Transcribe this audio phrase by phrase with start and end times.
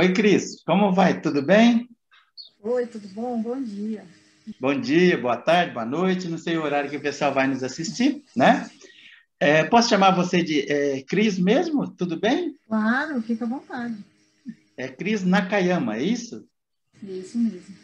[0.00, 1.20] Oi, Cris, como vai?
[1.20, 1.86] Tudo bem?
[2.62, 3.42] Oi, tudo bom?
[3.42, 4.02] Bom dia.
[4.58, 6.26] Bom dia, boa tarde, boa noite.
[6.26, 8.70] Não sei o horário que o pessoal vai nos assistir, né?
[9.38, 11.86] É, posso chamar você de é, Cris mesmo?
[11.86, 12.56] Tudo bem?
[12.66, 13.94] Claro, fica à vontade.
[14.74, 16.48] É Cris Nakayama, é isso?
[17.02, 17.76] Isso mesmo.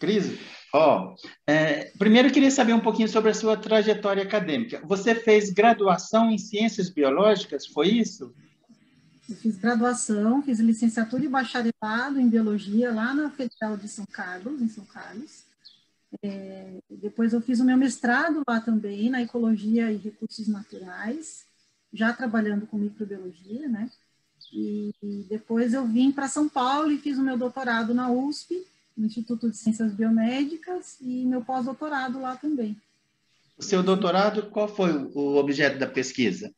[0.00, 0.38] Cris,
[0.72, 1.14] ó,
[1.46, 4.80] é, primeiro eu queria saber um pouquinho sobre a sua trajetória acadêmica.
[4.86, 8.34] Você fez graduação em Ciências Biológicas, foi isso?
[9.28, 14.60] Eu fiz graduação, fiz licenciatura e bacharelado em Biologia lá na Federal de São Carlos,
[14.60, 15.44] em São Carlos.
[16.22, 21.46] É, depois eu fiz o meu mestrado lá também, na Ecologia e Recursos Naturais,
[21.92, 23.90] já trabalhando com microbiologia, né?
[24.52, 28.66] E, e depois eu vim para São Paulo e fiz o meu doutorado na USP,
[28.96, 32.76] no Instituto de Ciências Biomédicas, e meu pós-doutorado lá também.
[33.56, 36.52] O seu doutorado, qual foi o objeto da pesquisa?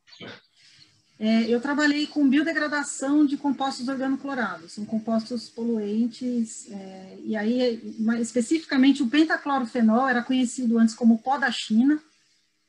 [1.24, 9.02] É, eu trabalhei com biodegradação de compostos organoclorados, são compostos poluentes, é, e aí, especificamente,
[9.02, 11.98] o pentaclorofenol era conhecido antes como pó da China,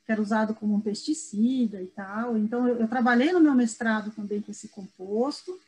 [0.06, 2.38] que era usado como um pesticida e tal.
[2.38, 5.60] Então, eu, eu trabalhei no meu mestrado também com esse composto,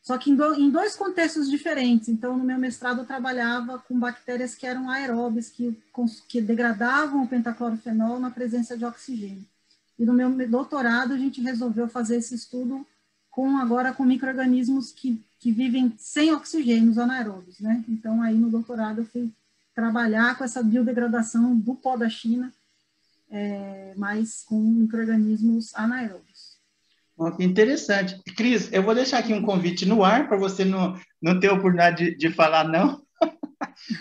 [0.00, 2.08] só que em, do, em, dois contextos diferentes.
[2.08, 5.76] Então, no meu mestrado, eu trabalhava com bactérias que eram aeróbias, que,
[6.28, 9.44] que degradavam o pentaclorofenol na presença de oxigênio.
[9.98, 12.86] E no meu doutorado a gente resolveu fazer esse estudo
[13.30, 17.84] com agora com microrganismos que, que vivem sem oxigênio, os anaeróbios, né?
[17.88, 19.30] Então aí no doutorado eu fui
[19.74, 22.52] trabalhar com essa biodegradação do pó da China,
[23.30, 26.56] é, mas com microrganismos anaeróbios.
[27.18, 28.18] Oh, que interessante.
[28.34, 32.10] Cris, eu vou deixar aqui um convite no ar para você não, não ter oportunidade
[32.10, 33.02] de, de falar não,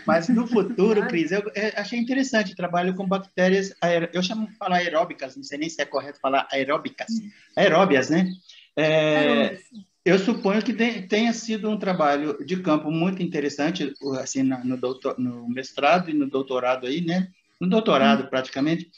[0.05, 3.73] mas no futuro, Cris, eu, eu, achei interessante trabalho com bactérias,
[4.13, 7.07] eu chamo de falar aeróbicas, não sei nem se é correto falar aeróbicas,
[7.55, 8.29] aeróbias, né?
[8.77, 9.57] É,
[10.03, 15.49] eu suponho que tenha sido um trabalho de campo muito interessante, assim, no, doutor, no
[15.49, 17.29] mestrado e no doutorado aí, né?
[17.59, 18.89] No doutorado, praticamente,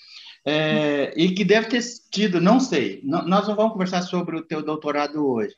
[0.49, 4.63] é, e que deve ter tido, não sei, nós não vamos conversar sobre o teu
[4.63, 5.53] doutorado hoje,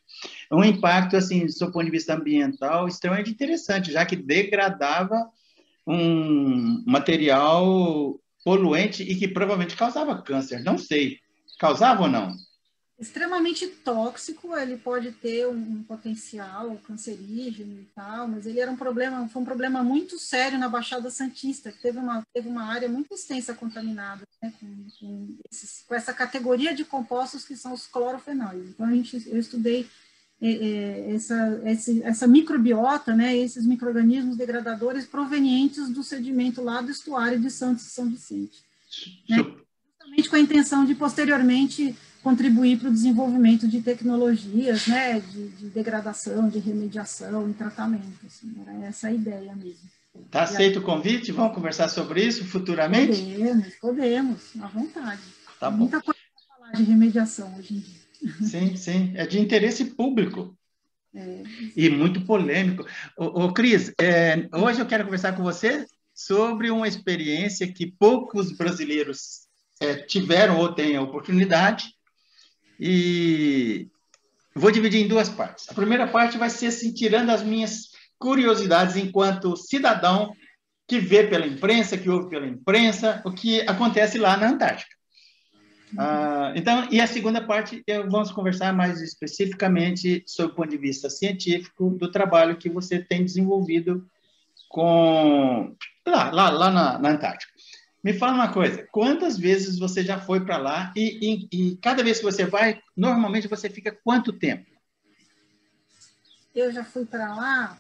[0.52, 5.30] um impacto, assim, do seu ponto de vista ambiental, extremamente interessante, já que degradava
[5.86, 11.20] um material poluente e que provavelmente causava câncer, não sei,
[11.60, 12.34] causava ou não?
[13.00, 19.28] Extremamente tóxico, ele pode ter um, potencial cancerígeno e tal, mas ele era um problema,
[19.30, 23.14] foi um problema muito sério na Baixada Santista, que teve uma, teve uma área muito
[23.14, 28.70] extensa contaminada né, com, com, esses, com, essa categoria de compostos que são os clorofenóis.
[28.70, 29.88] Então, a gente, eu estudei
[30.42, 36.92] é, é, essa, essa, essa microbiota, né, esses micro-organismos degradadores provenientes do sedimento lá do
[36.92, 38.62] estuário de Santos e São Vicente.
[39.30, 41.96] Né, justamente com a intenção de, posteriormente,
[42.30, 48.20] contribuir para o desenvolvimento de tecnologias, né, de, de, degradação, de remediação e tratamento.
[48.26, 49.90] Assim, era essa a ideia mesmo.
[50.26, 51.32] Está aceito o convite?
[51.32, 53.20] Vamos conversar sobre isso futuramente?
[53.20, 55.22] Podemos, podemos, à vontade.
[55.60, 58.48] Tá Muita coisa para falar de remediação hoje em dia.
[58.48, 60.56] Sim, sim, é de interesse público.
[61.16, 61.42] É.
[61.76, 62.86] E muito polêmico.
[63.18, 68.52] Ô, ô Cris, é, hoje eu quero conversar com você sobre uma experiência que poucos
[68.52, 69.48] brasileiros
[69.80, 71.94] é, tiveram ou têm a oportunidade,
[72.80, 73.88] e
[74.56, 75.68] vou dividir em duas partes.
[75.70, 80.34] A primeira parte vai ser assim, tirando as minhas curiosidades enquanto cidadão
[80.88, 84.96] que vê pela imprensa, que ouve pela imprensa, o que acontece lá na Antártica.
[85.98, 90.78] Ah, então, e a segunda parte, eu, vamos conversar mais especificamente sobre o ponto de
[90.78, 94.06] vista científico do trabalho que você tem desenvolvido
[94.68, 95.76] com
[96.06, 97.54] lá, lá, lá na, na Antártica.
[98.04, 102.04] Me fala uma coisa, quantas vezes você já foi para lá e, e, e, cada
[102.04, 104.66] vez que você vai, normalmente você fica quanto tempo?
[106.56, 107.78] Eu já fui para lá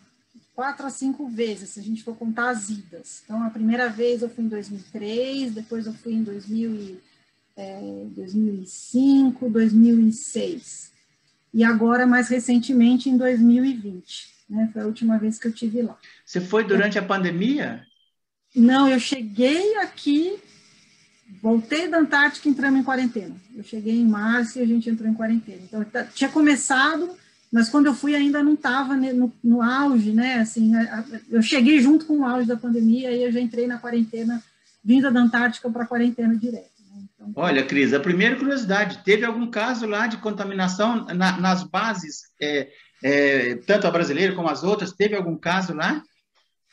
[0.53, 3.21] quatro a cinco vezes, se a gente for contar as idas.
[3.23, 6.99] Então, a primeira vez eu fui em 2003, depois eu fui em 2000 e,
[7.55, 10.91] é, 2005, 2006.
[11.53, 14.39] E agora, mais recentemente, em 2020.
[14.49, 14.69] Né?
[14.73, 15.97] Foi a última vez que eu tive lá.
[16.25, 17.85] Você foi durante a pandemia?
[18.55, 20.37] Não, eu cheguei aqui,
[21.41, 23.35] voltei da Antártica e entramos em quarentena.
[23.55, 25.61] Eu cheguei em março e a gente entrou em quarentena.
[25.63, 27.09] Então, tá, tinha começado,
[27.51, 30.39] mas quando eu fui ainda não estava no, no, auge, né?
[30.39, 30.71] Assim,
[31.29, 34.43] eu cheguei junto com o auge da pandemia e eu já entrei na quarentena,
[34.83, 36.71] vinda da Antártica para a quarentena direto.
[36.89, 37.03] Né?
[37.13, 42.23] Então, Olha, Cris, a primeira curiosidade, teve algum caso lá de contaminação na, nas bases,
[42.41, 42.69] é,
[43.03, 46.03] é, tanto a brasileira como as outras, teve algum caso lá?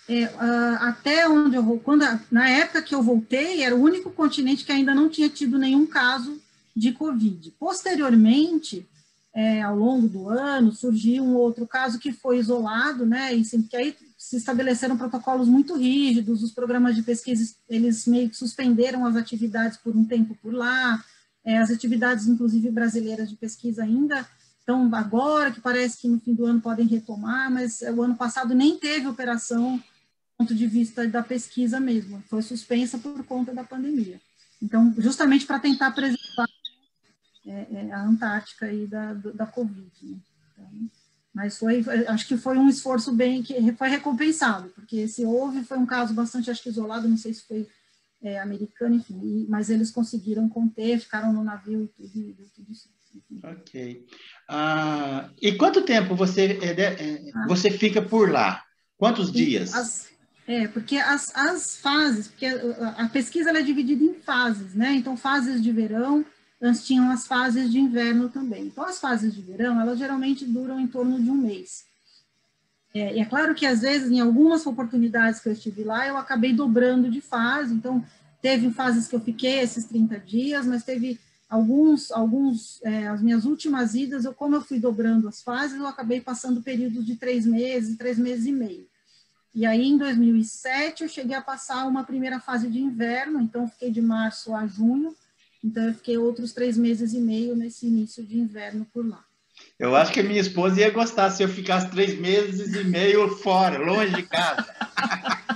[0.08, 4.10] É, uh, até onde eu vou, quando na época que eu voltei, era o único
[4.10, 6.40] continente que ainda não tinha tido nenhum caso
[6.74, 7.50] de Covid.
[7.58, 8.86] Posteriormente,
[9.34, 13.76] é, ao longo do ano, surgiu um outro caso que foi isolado, né, e que
[13.76, 19.16] aí se estabeleceram protocolos muito rígidos, os programas de pesquisa, eles meio que suspenderam as
[19.16, 21.04] atividades por um tempo por lá,
[21.44, 24.26] é, as atividades, inclusive, brasileiras de pesquisa ainda
[24.66, 28.52] então, agora que parece que no fim do ano podem retomar, mas o ano passado
[28.52, 29.80] nem teve operação
[30.36, 34.20] ponto de vista da pesquisa mesmo, foi suspensa por conta da pandemia.
[34.62, 36.48] Então, justamente para tentar preservar
[37.46, 39.90] é, é, a Antártica aí da, da Covid.
[40.10, 40.18] Né?
[40.52, 40.90] Então,
[41.34, 45.76] mas foi, acho que foi um esforço bem que foi recompensado, porque se houve foi
[45.76, 47.68] um caso bastante acho que isolado, não sei se foi
[48.22, 52.74] é, americano, enfim, e, mas eles conseguiram conter, ficaram no navio e tudo, e tudo
[52.74, 52.96] certo.
[53.42, 54.06] Ok.
[54.48, 58.64] Ah, e quanto tempo você, é, é, você fica por lá?
[58.96, 59.74] Quantos dias?
[59.74, 60.08] As,
[60.46, 64.92] é, porque as, as fases, porque a, a pesquisa é dividida em fases, né?
[64.92, 66.24] Então, fases de verão,
[66.62, 68.66] antes tinham as fases de inverno também.
[68.66, 71.84] Então, as fases de verão, elas geralmente duram em torno de um mês.
[72.94, 76.16] É, e é claro que, às vezes, em algumas oportunidades que eu estive lá, eu
[76.16, 77.74] acabei dobrando de fase.
[77.74, 78.04] Então,
[78.40, 83.44] teve fases que eu fiquei esses 30 dias, mas teve alguns, alguns é, as minhas
[83.44, 87.44] últimas idas, eu, como eu fui dobrando as fases, eu acabei passando períodos de três
[87.44, 88.86] meses, três meses e meio.
[89.56, 93.90] E aí, em 2007, eu cheguei a passar uma primeira fase de inverno, então fiquei
[93.90, 95.16] de março a junho,
[95.64, 99.24] então eu fiquei outros três meses e meio nesse início de inverno por lá.
[99.78, 103.30] Eu acho que a minha esposa ia gostar se eu ficasse três meses e meio
[103.30, 104.66] fora, longe de casa.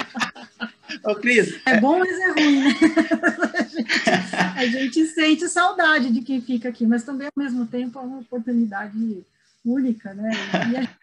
[1.04, 1.60] Ô, Cris.
[1.66, 2.70] É bom, mas é ruim, né?
[4.56, 8.20] a gente sente saudade de quem fica aqui, mas também, ao mesmo tempo, é uma
[8.20, 9.26] oportunidade
[9.62, 10.30] única, né?
[10.72, 10.99] E a, gente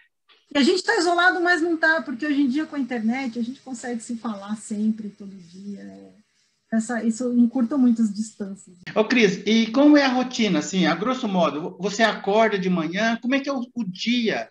[0.55, 4.01] está isolado, mas não está, porque hoje em dia, com a internet, a gente consegue
[4.01, 5.83] se falar sempre, todo dia.
[5.83, 6.09] Né?
[6.71, 8.77] Essa, isso encurta muitas distâncias.
[8.94, 11.77] Ô, Cris, e como é a rotina, assim, a grosso modo?
[11.79, 14.49] Você acorda de manhã, como é que é o, o dia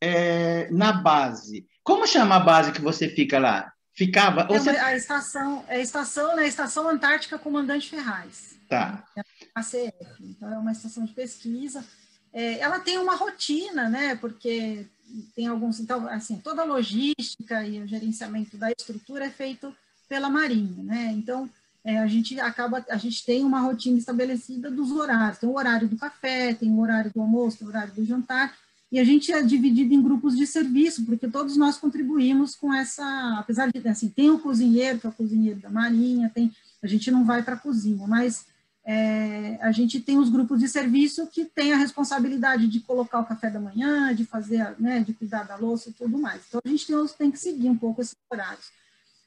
[0.00, 1.66] é, na base?
[1.82, 3.72] Como chama a base que você fica lá?
[3.94, 4.42] Ficava.
[4.42, 4.70] É você...
[4.70, 6.48] a estação, é a estação, né?
[6.48, 8.58] Estação Antártica Comandante Ferraz.
[8.68, 9.04] Tá.
[9.16, 9.20] É
[9.54, 9.92] a ACF.
[10.20, 11.84] Então, é uma estação de pesquisa.
[12.32, 14.16] É, ela tem uma rotina, né?
[14.16, 14.86] Porque
[15.34, 15.80] tem alguns.
[15.80, 19.74] Então, assim, toda a logística e o gerenciamento da estrutura é feito
[20.08, 21.12] pela Marinha, né?
[21.12, 21.48] Então,
[21.84, 25.38] é, a gente acaba, a gente tem uma rotina estabelecida dos horários.
[25.38, 28.54] Tem o horário do café, tem o horário do almoço, tem o horário do jantar
[28.94, 33.36] e a gente é dividido em grupos de serviço, porque todos nós contribuímos com essa,
[33.40, 37.10] apesar de, assim, tem o cozinheiro, que é o cozinheiro da Marinha, tem, a gente
[37.10, 38.46] não vai para a cozinha, mas
[38.86, 43.24] é, a gente tem os grupos de serviço que tem a responsabilidade de colocar o
[43.24, 46.42] café da manhã, de fazer, né, de cuidar da louça e tudo mais.
[46.46, 48.70] Então, a gente tem, tem que seguir um pouco esses horários.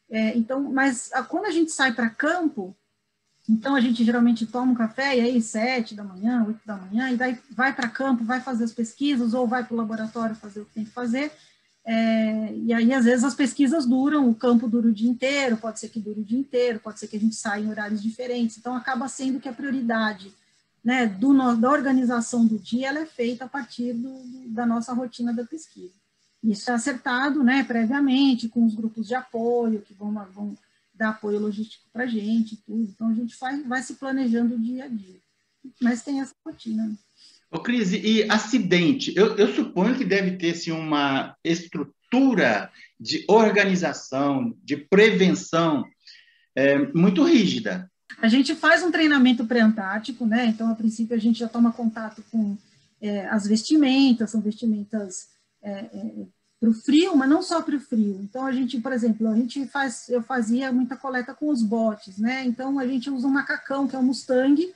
[0.09, 2.75] É, então, mas a, quando a gente sai para campo,
[3.49, 7.09] então, a gente geralmente toma um café, e aí, sete da manhã, oito da manhã,
[7.09, 10.59] e daí vai para campo, vai fazer as pesquisas, ou vai para o laboratório fazer
[10.59, 11.31] o que tem que fazer.
[11.89, 15.79] É, e aí, às vezes, as pesquisas duram, o campo dura o dia inteiro, pode
[15.79, 18.57] ser que dure o dia inteiro, pode ser que a gente saia em horários diferentes.
[18.57, 20.33] Então, acaba sendo que a prioridade
[20.83, 25.33] né, do, da organização do dia ela é feita a partir do, da nossa rotina
[25.33, 25.93] da pesquisa.
[26.43, 30.57] Isso é acertado né, previamente com os grupos de apoio que vão, vão
[30.93, 32.83] dar apoio logístico para a gente, tudo.
[32.83, 35.21] Então, a gente vai, vai se planejando dia a dia.
[35.81, 36.97] Mas tem essa rotina.
[37.51, 39.13] Ô, Cris, e acidente?
[39.15, 45.85] Eu, eu suponho que deve ter sim, uma estrutura de organização, de prevenção
[46.55, 47.89] é, muito rígida.
[48.19, 50.45] A gente faz um treinamento pré-antártico, né?
[50.45, 52.57] Então, a princípio, a gente já toma contato com
[53.01, 55.29] é, as vestimentas, são vestimentas
[55.61, 56.27] é, é
[56.59, 58.19] para o frio, mas não só para o frio.
[58.23, 62.17] Então a gente, por exemplo, a gente faz, eu fazia muita coleta com os botes,
[62.17, 62.43] né?
[62.45, 64.73] Então a gente usa um macacão que é um Mustang,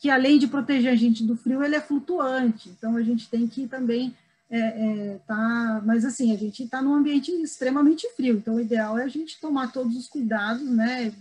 [0.00, 2.70] que além de proteger a gente do frio, ele é flutuante.
[2.70, 4.16] Então a gente tem que também
[4.50, 8.38] é, é, tá, mas assim a gente está num ambiente extremamente frio.
[8.38, 11.12] Então o ideal é a gente tomar todos os cuidados, né?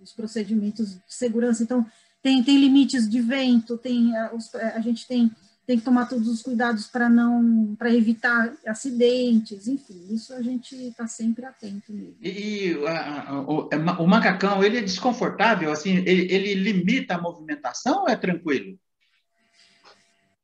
[0.00, 1.64] Os procedimentos de segurança.
[1.64, 1.84] Então
[2.22, 4.30] tem, tem limites de vento, tem a,
[4.76, 5.30] a gente tem
[5.70, 10.74] tem que tomar todos os cuidados para não para evitar acidentes, enfim, isso a gente
[10.74, 12.16] está sempre atento mesmo.
[12.20, 17.14] E, e a, a, o, é o, macacão, ele é desconfortável, assim, ele, ele, limita
[17.14, 18.76] a movimentação ou é tranquilo?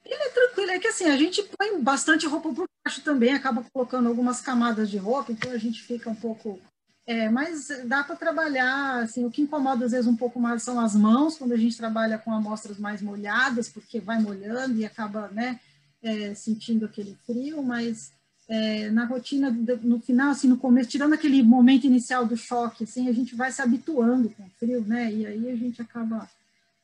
[0.04, 3.64] Ele é tranquilo, é que assim, a gente põe bastante roupa por baixo também, acaba
[3.72, 6.60] colocando algumas camadas de roupa, então a gente fica um pouco
[7.06, 10.80] é, mas dá para trabalhar, assim, o que incomoda às vezes um pouco mais são
[10.80, 15.28] as mãos, quando a gente trabalha com amostras mais molhadas, porque vai molhando e acaba,
[15.28, 15.60] né,
[16.02, 18.12] é, sentindo aquele frio, mas
[18.48, 19.50] é, na rotina,
[19.82, 23.52] no final, assim, no começo, tirando aquele momento inicial do choque, assim, a gente vai
[23.52, 26.28] se habituando com o frio, né, e aí a gente acaba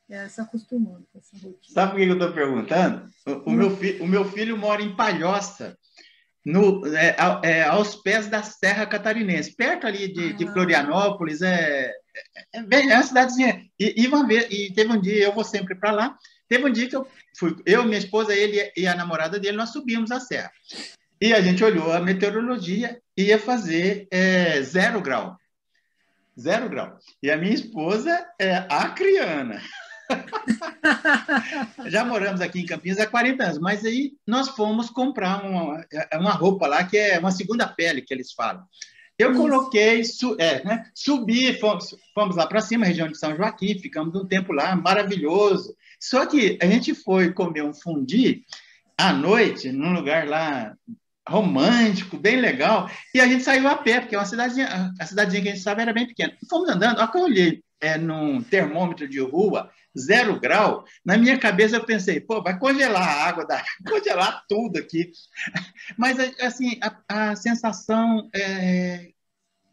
[0.09, 1.75] é, se acostumando com essa rotina.
[1.75, 3.11] Sabe por que eu estou perguntando?
[3.27, 5.77] O, o meu fi, o meu filho mora em Palhoça,
[6.45, 10.33] no, é, é, aos pés da Serra Catarinense, perto ali de, ah.
[10.33, 11.93] de Florianópolis, é,
[12.55, 13.65] é, é, é uma cidadezinha.
[13.79, 16.17] E, e, uma vez, e teve um dia, eu vou sempre para lá,
[16.49, 17.07] teve um dia que eu
[17.39, 20.51] fui, eu, minha esposa, ele e a namorada dele, nós subimos a serra.
[21.21, 25.37] E a gente olhou a meteorologia e ia fazer é, zero grau.
[26.39, 26.99] Zero grau.
[27.23, 29.63] E a minha esposa é acriana.
[31.87, 36.33] Já moramos aqui em Campinas há 40 anos, mas aí nós fomos comprar uma, uma
[36.33, 38.65] roupa lá que é uma segunda pele que eles falam.
[39.19, 43.79] Eu coloquei, su, é, né, subi, fomos, fomos lá para cima, região de São Joaquim,
[43.79, 45.77] ficamos um tempo lá, maravilhoso.
[46.01, 48.45] Só que a gente foi comer um fundi
[48.99, 50.75] à noite, num lugar lá
[51.29, 55.43] romântico, bem legal, e a gente saiu a pé, porque é uma cidadezinha, a cidadezinha
[55.43, 56.37] que a gente estava era bem pequena.
[56.43, 61.39] E fomos andando, que eu olhei é, num termômetro de rua, zero grau, na minha
[61.39, 65.11] cabeça eu pensei, pô, vai congelar a água, vai congelar tudo aqui.
[65.97, 69.11] Mas, assim, a, a sensação é,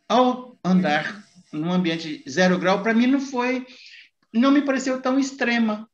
[0.07, 3.65] ao andar num ambiente zero grau, para mim não foi,
[4.33, 5.88] não me pareceu tão extrema.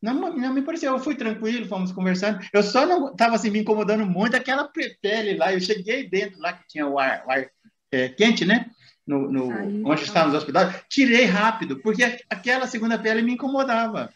[0.00, 2.38] Não, não me pareceu, eu fui tranquilo, fomos conversando.
[2.52, 4.70] Eu só não estava assim, me incomodando muito aquela
[5.02, 5.52] pele lá.
[5.52, 7.46] Eu cheguei dentro lá que tinha o ar, o ar
[7.90, 8.70] é, quente, né?
[9.08, 14.12] no, no Aí, onde estávamos hospedados, tirei rápido, porque aquela segunda pele me incomodava.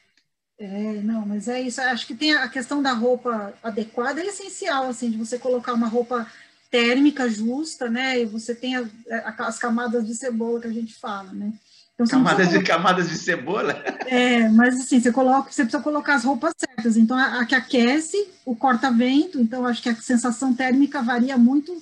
[0.59, 1.81] É, não, mas é isso.
[1.81, 5.89] Acho que tem a questão da roupa adequada é essencial, assim, de você colocar uma
[5.89, 6.31] roupa
[6.71, 8.21] térmica justa, né?
[8.21, 11.53] E você tem a, a, as camadas de cebola que a gente fala, né?
[11.95, 13.83] Então, camadas de camadas de cebola?
[14.13, 16.99] É, mas assim, você coloca, você precisa colocar as roupas certas.
[16.99, 21.73] Então, a, a que aquece, o corta-vento, então acho que a sensação térmica varia muito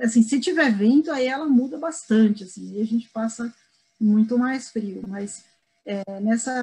[0.00, 3.52] assim, se tiver vento, aí ela muda bastante, assim, e a gente passa
[4.00, 5.44] muito mais frio, mas
[5.84, 6.62] é, nessa,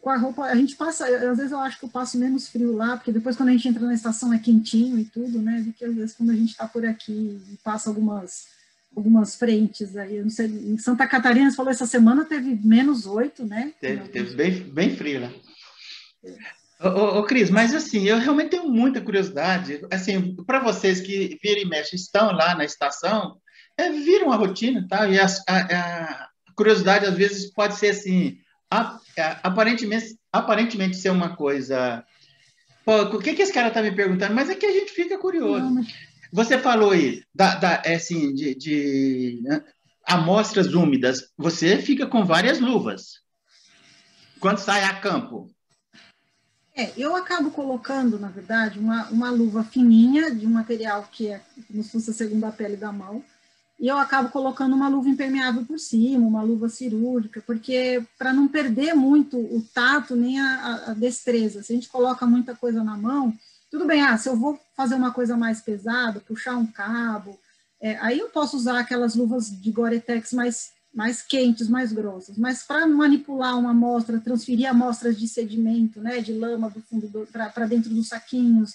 [0.00, 2.74] com a roupa, a gente passa, às vezes eu acho que eu passo menos frio
[2.76, 5.72] lá, porque depois quando a gente entra na estação é quentinho e tudo, né, do
[5.72, 8.57] que às vezes quando a gente está por aqui e passa algumas
[8.98, 13.06] algumas frentes aí, eu não sei, em Santa Catarina, você falou, essa semana teve menos
[13.06, 13.72] oito, né?
[13.80, 15.32] Teve, teve bem, bem frio, né?
[16.80, 19.80] Ô, ô, Cris, mas assim, eu realmente tenho muita curiosidade.
[19.90, 23.38] Assim, para vocês que viram e mexem, estão lá na estação,
[23.76, 25.08] é, viram a rotina, tá?
[25.08, 28.38] E a, a, a curiosidade às vezes pode ser assim,
[28.70, 28.98] a,
[29.42, 32.04] aparentemente, aparentemente ser uma coisa.
[32.84, 34.34] Pô, o que, que esse cara está me perguntando?
[34.34, 35.64] Mas é que a gente fica curioso.
[35.64, 35.88] Não, mas...
[36.32, 39.64] Você falou aí da, da é assim, de, de né,
[40.06, 41.30] amostras úmidas.
[41.36, 43.20] Você fica com várias luvas
[44.38, 45.50] quando sai a campo.
[46.74, 51.40] É, eu acabo colocando, na verdade, uma, uma luva fininha, de um material que é
[51.66, 53.24] como se fosse a segunda pele da mão,
[53.80, 58.48] e eu acabo colocando uma luva impermeável por cima, uma luva cirúrgica, porque para não
[58.48, 61.62] perder muito o tato nem a, a, destreza.
[61.62, 63.32] Se a gente coloca muita coisa na mão,
[63.70, 67.38] tudo bem, ah, se eu vou fazer uma coisa mais pesada, puxar um cabo,
[67.80, 72.36] é, aí eu posso usar aquelas luvas de Gore-Tex mais mais quentes, mais grossas.
[72.36, 77.66] Mas para manipular uma amostra, transferir amostras de sedimento, né, de lama do fundo para
[77.66, 78.74] dentro dos saquinhos,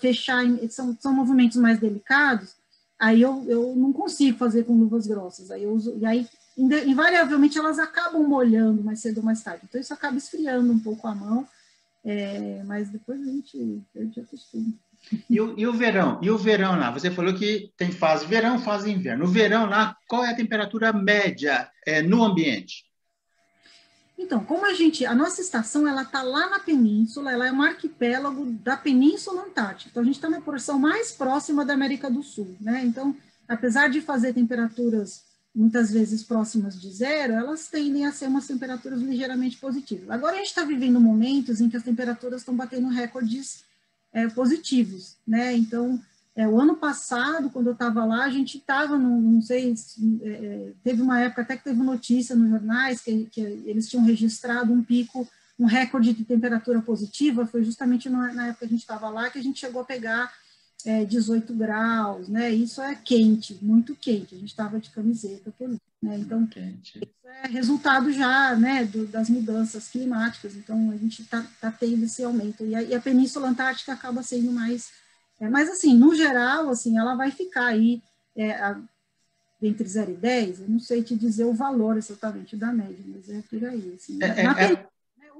[0.00, 2.54] fechar, são, são movimentos mais delicados,
[2.98, 5.50] aí eu, eu não consigo fazer com luvas grossas.
[5.50, 6.26] Aí eu uso, e aí,
[6.56, 9.62] invariavelmente, elas acabam molhando mais cedo ou mais tarde.
[9.68, 11.46] Então, isso acaba esfriando um pouco a mão,
[12.04, 14.78] é, mas depois a gente a costume.
[15.28, 16.18] E o, e o verão?
[16.22, 16.90] E o verão lá?
[16.90, 19.24] Você falou que tem fase verão, fase inverno.
[19.24, 22.84] No verão lá, qual é a temperatura média é, no ambiente?
[24.18, 27.62] Então, como a gente, a nossa estação, ela está lá na península, ela é um
[27.62, 29.90] arquipélago da Península Antártica.
[29.90, 32.82] Então, a gente está na porção mais próxima da América do Sul, né?
[32.84, 33.16] Então,
[33.48, 39.00] apesar de fazer temperaturas muitas vezes próximas de zero, elas tendem a ser umas temperaturas
[39.00, 40.10] ligeiramente positivas.
[40.10, 43.62] Agora, a gente está vivendo momentos em que as temperaturas estão batendo recordes
[44.12, 45.54] é, positivos, né?
[45.54, 46.00] Então,
[46.36, 49.72] é, o ano passado, quando eu estava lá, a gente estava, não sei,
[50.22, 54.04] é, é, teve uma época até que teve notícia nos jornais que, que, eles tinham
[54.04, 58.68] registrado um pico, um recorde de temperatura positiva, foi justamente na, na época que a
[58.68, 60.32] gente estava lá que a gente chegou a pegar
[60.84, 62.50] é, 18 graus, né?
[62.50, 65.70] Isso é quente, muito quente, a gente estava de camiseta por
[66.04, 66.18] né?
[66.18, 66.46] Então,
[66.82, 70.54] isso é resultado já né, do, das mudanças climáticas.
[70.54, 72.64] Então, a gente está tá tendo esse aumento.
[72.64, 74.90] E a, e a, Península Antártica acaba sendo mais...
[75.40, 78.02] É, mas, assim, no geral, assim, ela vai ficar aí
[78.36, 78.78] é, a,
[79.62, 80.60] entre 0 e 10.
[80.60, 83.94] Eu não sei te dizer o valor exatamente da média, mas é por aí.
[83.96, 84.18] Assim.
[84.22, 84.86] É, Na, é, é.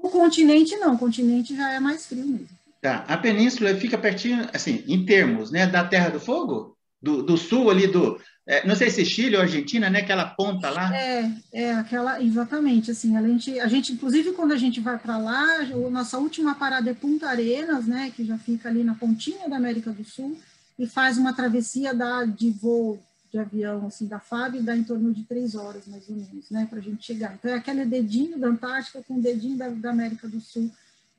[0.01, 0.95] o continente, não.
[0.95, 2.64] O continente já é mais frio mesmo.
[2.85, 3.05] Tá.
[3.07, 6.75] A península fica pertinho, assim, em termos, né, da Terra do Fogo?
[7.05, 9.99] do, do sul ali do, é, não sei se Chile ou Argentina, né?
[9.99, 10.95] Aquela ponta lá.
[10.95, 12.89] É, é aquela, exatamente.
[12.89, 16.55] Assim, a gente, a gente, inclusive, quando a gente vai para lá, a nossa última
[16.55, 18.11] parada é Punta Arenas, né?
[18.15, 20.37] Que já fica ali na pontinha da América do Sul
[20.79, 22.99] e faz uma travessia da, de voo
[23.31, 26.65] de avião, assim, da FAB, dá em torno de três horas, mais ou menos, né?
[26.69, 27.33] Para a gente chegar.
[27.33, 30.71] Então, é aquele dedinho da Antártica com o dedinho da, da América do Sul,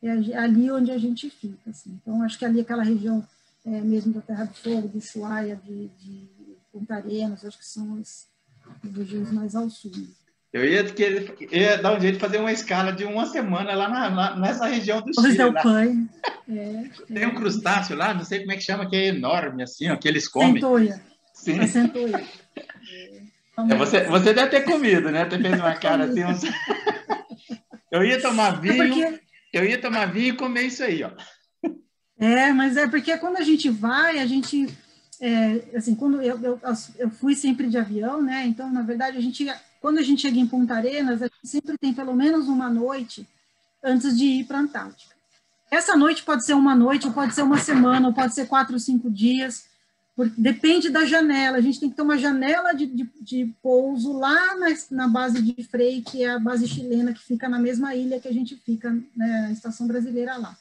[0.02, 1.98] é ali onde a gente fica, assim.
[2.00, 3.26] Então, acho que ali aquela região
[3.66, 6.28] é, mesmo da Terra do Fogo, de Ushuaia, de, de
[6.72, 8.28] Punta Arenas, acho que são as,
[8.94, 9.90] regiões mais ao sul.
[10.52, 13.88] Eu ia, querer, ia dar um jeito de fazer uma escala de uma semana lá
[13.88, 15.36] na, na, nessa região do Chile.
[15.36, 15.96] Del Pai.
[16.48, 19.90] É, Tem um crustáceo lá, não sei como é que chama, que é enorme, assim,
[19.90, 20.54] ó, que eles comem.
[20.54, 21.02] Centoia.
[21.34, 21.60] Sim.
[21.60, 22.24] É centoia.
[23.58, 25.24] É, você, você deve ter comido, né?
[25.24, 26.22] Você fez uma cara assim.
[26.22, 26.42] Uns...
[27.90, 29.25] Eu ia tomar é vinho, é porque...
[29.52, 31.10] eu ia tomar vinho e comer isso aí, ó.
[32.18, 34.66] É, mas é porque quando a gente vai, a gente
[35.20, 36.60] é, assim, quando eu, eu,
[36.98, 38.46] eu, fui sempre de avião, né?
[38.46, 39.46] Então, na verdade, a gente,
[39.80, 43.26] quando a gente chega em Punta Arenas, a gente sempre tem pelo menos uma noite
[43.82, 45.14] antes de ir para a Antártica.
[45.70, 48.74] Essa noite pode ser uma noite, ou pode ser uma semana, ou pode ser quatro
[48.74, 49.66] ou cinco dias,
[50.16, 51.58] porque depende da janela.
[51.58, 55.42] A gente tem que ter uma janela de, de, de pouso lá na, na, base
[55.42, 58.56] de Frei, que é a base chilena, que fica na mesma ilha que a gente
[58.56, 60.56] fica, né, a estação brasileira lá.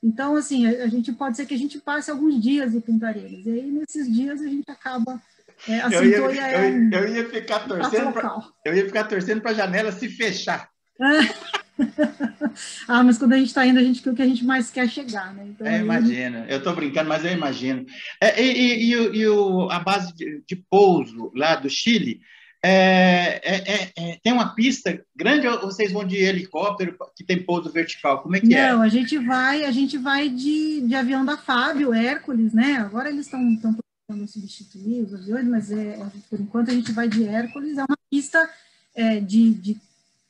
[0.00, 3.08] Então, assim, a, a, gente pode ser que a gente passe alguns dias em Punta
[3.08, 3.44] Arenas.
[3.44, 5.20] E aí, nesses dias, a gente acaba.
[5.68, 9.50] É, a eu, ia, eu, eu, ia ficar torcendo pra, eu ia ficar torcendo para
[9.50, 10.68] a janela se fechar.
[12.88, 14.70] ah, mas quando a gente está indo, a gente quer o que a gente mais
[14.70, 15.46] quer chegar, né?
[15.48, 16.44] Então, é, imagino.
[16.48, 17.84] Eu estou brincando, mas eu imagino.
[18.20, 22.20] É, e, e, e, e o, a base de, de pouso lá do Chile,
[22.64, 27.42] é, é, é, é, tem uma pista grande ou vocês vão de helicóptero que tem
[27.42, 28.22] pouso vertical?
[28.22, 28.72] Como é que Não, é?
[28.72, 32.76] Não, a gente vai, a gente vai de, de avião da Fábio, Hércules, né?
[32.76, 33.82] Agora eles estão tentando
[34.28, 35.98] substituir os aviões, mas é,
[36.30, 38.48] por enquanto a gente vai de Hércules, é uma pista
[38.94, 39.80] é, de, de,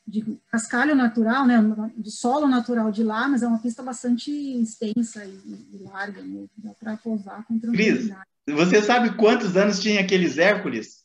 [0.05, 1.59] de, cascalho natural, né?
[1.97, 5.29] De solo natural de lá, mas é uma pista bastante extensa e,
[5.73, 6.45] e larga, né?
[6.57, 8.21] dá para pousar com tranquilidade.
[8.45, 11.03] Cris, você sabe quantos anos tinha aqueles Hércules?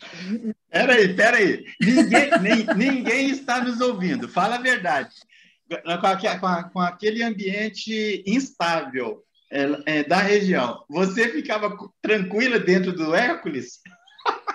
[0.70, 1.64] Peraí, peraí.
[1.80, 4.28] Ninguém, nem, ninguém está nos ouvindo.
[4.28, 5.14] Fala a verdade.
[5.68, 13.80] Com, com aquele ambiente instável é, é, da região, você ficava tranquila dentro do Hércules?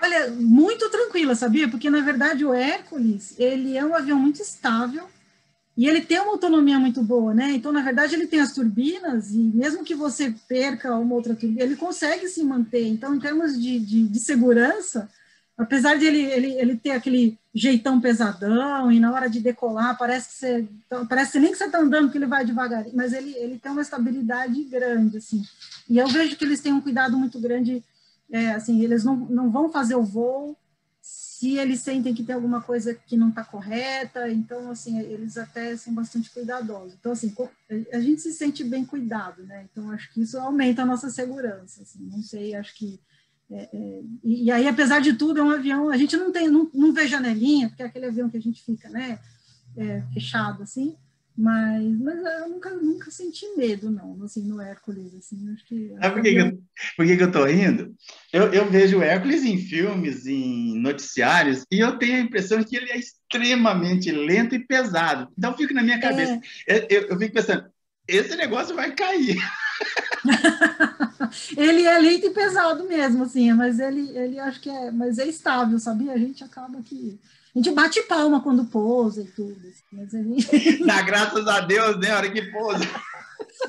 [0.02, 1.68] Olha, muito tranquila, sabia?
[1.68, 5.08] Porque, na verdade, o Hércules, ele é um avião muito estável
[5.78, 7.52] e ele tem uma autonomia muito boa, né?
[7.52, 11.64] Então, na verdade, ele tem as turbinas e mesmo que você perca uma outra turbina,
[11.64, 12.88] ele consegue se manter.
[12.88, 15.10] Então, em termos de, de, de segurança,
[15.58, 20.30] apesar de ele, ele, ele ter aquele jeitão pesadão e na hora de decolar parece
[20.30, 20.68] que você
[21.08, 23.82] parece nem que você está andando que ele vai devagar mas ele, ele tem uma
[23.82, 25.42] estabilidade grande assim
[25.90, 27.82] e eu vejo que eles têm um cuidado muito grande
[28.32, 30.58] é, assim eles não, não vão fazer o voo
[31.02, 35.76] se eles sentem que tem alguma coisa que não está correta então assim eles até
[35.78, 37.34] são bastante cuidadosos então assim
[37.94, 41.84] a gente se sente bem cuidado né então acho que isso aumenta a nossa segurança
[41.84, 43.00] assim não sei acho que
[43.52, 45.90] é, é, e, aí, apesar de tudo, é um avião.
[45.90, 48.64] A gente não tem, não, não vê janelinha, porque é aquele avião que a gente
[48.64, 49.20] fica, né,
[49.78, 50.96] é, fechado assim.
[51.38, 55.94] Mas, mas eu nunca, nunca senti medo, não, assim, no Hércules, assim, acho que...
[56.02, 56.64] Sabe por que, que, eu,
[56.96, 57.94] por que, que eu tô rindo?
[58.32, 62.78] Eu, eu vejo o Hércules em filmes, em noticiários, e eu tenho a impressão que
[62.78, 65.28] ele é extremamente lento e pesado.
[65.38, 66.88] Então, fico na minha cabeça, é.
[66.90, 67.66] eu, eu fico pensando,
[68.08, 69.38] esse negócio vai cair.
[71.58, 75.28] ele é lento e pesado mesmo, assim, mas ele, ele acho que é, mas é
[75.28, 76.14] estável, sabia?
[76.14, 77.20] A gente acaba que
[77.56, 79.58] a gente bate palma quando pousa e tudo.
[80.04, 80.84] Assim, gente...
[80.86, 82.12] Dá graças a Deus, né?
[82.12, 82.86] A hora que pousa.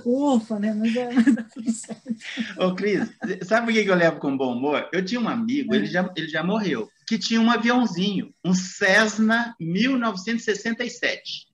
[0.04, 0.74] Ufa, né?
[0.74, 2.64] Mas, é.
[2.64, 3.08] Ô, Cris,
[3.42, 4.88] sabe por que eu levo com bom humor?
[4.92, 5.78] Eu tinha um amigo, é.
[5.78, 11.46] ele, já, ele já morreu, que tinha um aviãozinho, um Cessna 1967.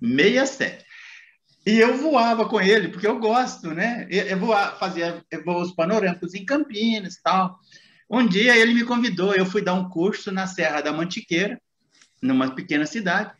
[0.00, 0.86] 67.
[1.66, 4.06] E eu voava com ele, porque eu gosto, né?
[4.08, 7.58] Eu voava, fazia voos panorâmicos em Campinas e tal.
[8.08, 11.60] Um dia ele me convidou, eu fui dar um curso na Serra da Mantiqueira,
[12.22, 13.32] numa pequena cidade,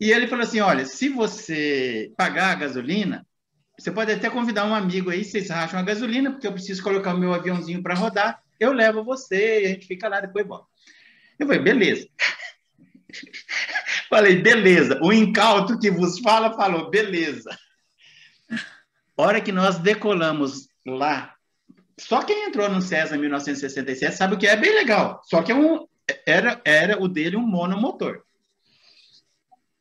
[0.00, 3.26] e ele falou assim: olha, se você pagar a gasolina,
[3.78, 7.14] você pode até convidar um amigo aí, vocês racham a gasolina, porque eu preciso colocar
[7.14, 10.66] o meu aviãozinho para rodar, eu levo você a gente fica lá, depois volta.
[11.38, 12.08] Eu falei, beleza.
[14.08, 15.00] Falei, beleza.
[15.02, 17.50] O incauto que vos fala falou, beleza.
[19.16, 21.34] Hora que nós decolamos lá,
[21.98, 25.20] só quem entrou no César em 1967 sabe o que é bem legal.
[25.24, 25.86] Só que é um,
[26.26, 28.22] era, era o dele um monomotor.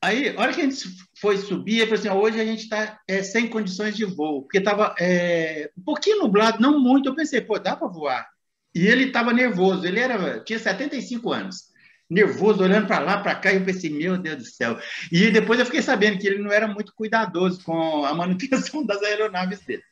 [0.03, 0.86] Aí, a hora que a gente
[1.19, 4.57] foi subir, ele falou assim: hoje a gente está é, sem condições de voo, porque
[4.57, 7.07] estava é, um pouquinho nublado, não muito.
[7.07, 8.27] Eu pensei, pô, dá para voar.
[8.75, 11.69] E ele estava nervoso, ele era, tinha 75 anos,
[12.09, 14.77] nervoso, olhando para lá, para cá, e eu pensei, meu Deus do céu.
[15.12, 19.01] E depois eu fiquei sabendo que ele não era muito cuidadoso com a manutenção das
[19.03, 19.83] aeronaves dele.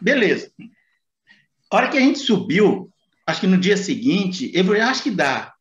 [0.00, 0.50] Beleza.
[1.70, 2.92] A hora que a gente subiu,
[3.26, 5.54] acho que no dia seguinte, eu falei, acho que dá.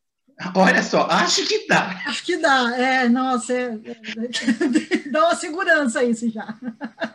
[0.56, 2.04] Olha só, acho que dá.
[2.06, 6.56] Acho que dá, é, nossa, é, é, dá uma segurança isso já.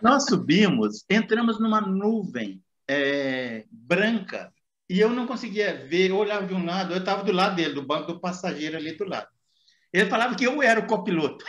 [0.02, 4.52] Nós subimos, entramos numa nuvem é, branca
[4.90, 7.74] e eu não conseguia ver, eu olhava de um lado, eu estava do lado dele,
[7.74, 9.28] do banco do passageiro ali do lado.
[9.92, 11.44] Ele falava que eu era o copiloto.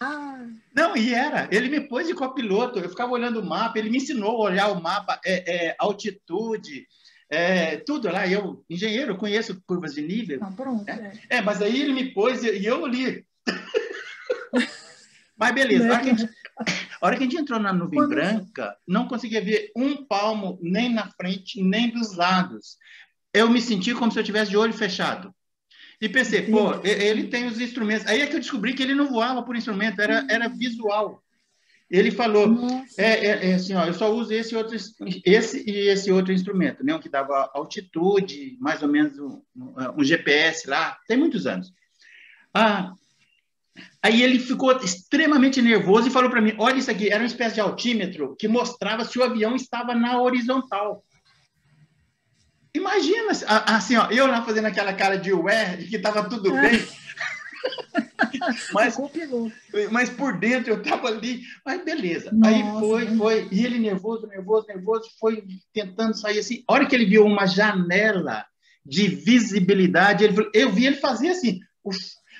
[0.00, 0.46] Ah.
[0.76, 1.48] Não, e era.
[1.50, 2.78] Ele me pôs de copiloto.
[2.78, 6.86] Eu ficava olhando o mapa, ele me ensinou a olhar o mapa, é, é altitude,
[7.30, 8.26] é, tudo lá.
[8.26, 10.38] Eu, engenheiro, conheço curvas de nível.
[10.42, 11.12] Ah, pronto, né?
[11.28, 11.38] é.
[11.38, 11.42] é.
[11.42, 13.24] mas aí ele me pôs e eu li.
[15.36, 16.32] mas beleza, a hora, que a, gente,
[17.00, 18.10] a hora que a gente entrou na nuvem Quando...
[18.10, 22.76] branca, não conseguia ver um palmo nem na frente, nem dos lados.
[23.32, 25.34] Eu me senti como se eu tivesse de olho fechado.
[26.00, 28.06] E pensei, pô, ele tem os instrumentos.
[28.06, 31.22] Aí é que eu descobri que ele não voava por instrumento, era, era visual.
[31.90, 32.54] Ele falou,
[32.98, 34.76] é, é, é, assim, ó, eu só uso esse outro,
[35.24, 39.42] esse e esse outro instrumento, né, um que dava altitude, mais ou menos um,
[39.96, 41.72] um GPS lá, tem muitos anos.
[42.52, 42.92] Ah,
[44.02, 47.54] aí ele ficou extremamente nervoso e falou para mim, olha isso aqui, era uma espécie
[47.54, 51.02] de altímetro que mostrava se o avião estava na horizontal.
[52.74, 53.32] Imagina,
[53.66, 56.70] assim, ó, eu lá fazendo aquela cara de ué, de que estava tudo é.
[56.70, 56.88] bem.
[58.72, 58.96] mas,
[59.90, 62.30] mas por dentro eu estava ali, mas beleza.
[62.32, 66.62] Nossa, Aí foi, foi, e ele nervoso, nervoso, nervoso, foi tentando sair assim.
[66.68, 68.44] A hora que ele viu uma janela
[68.84, 71.60] de visibilidade, ele, eu vi ele fazer assim,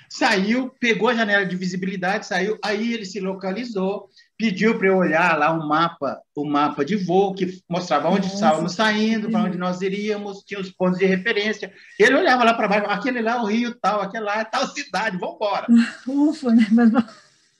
[0.08, 5.36] saiu, pegou a janela de visibilidade, saiu, aí ele se localizou, pediu para eu olhar
[5.36, 9.42] lá um mapa, o um mapa de voo que mostrava onde Nossa, estávamos saindo, para
[9.42, 11.72] onde nós iríamos, tinha os pontos de referência.
[11.98, 14.66] Ele olhava lá para baixo, aquele lá é o Rio tal, aquele lá é tal
[14.68, 15.66] cidade, vamos embora.
[16.06, 16.66] Ufa, né?
[16.70, 16.94] Mas,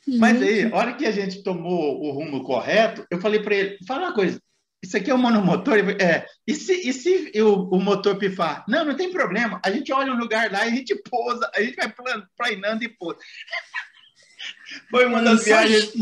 [0.06, 3.78] Mas aí, a hora que a gente tomou o rumo correto, eu falei para ele,
[3.84, 4.40] fala uma coisa,
[4.80, 5.76] isso aqui é um monomotor?
[6.00, 6.24] É.
[6.46, 8.64] E se, e se o, o motor pifar?
[8.68, 9.60] Não, não tem problema.
[9.64, 11.92] A gente olha um lugar lá e a gente pousa, a gente vai
[12.36, 13.18] planando e pousa.
[14.90, 15.92] Foi uma das viagens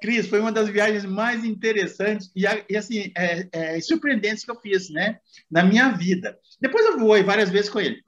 [0.00, 4.60] Cris, foi uma das viagens mais interessantes e, e assim, é, é, surpreendentes que eu
[4.60, 5.18] fiz, né?
[5.50, 6.38] Na minha vida.
[6.60, 8.02] Depois eu voei várias vezes com ele.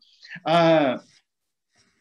[0.44, 1.00] Ah,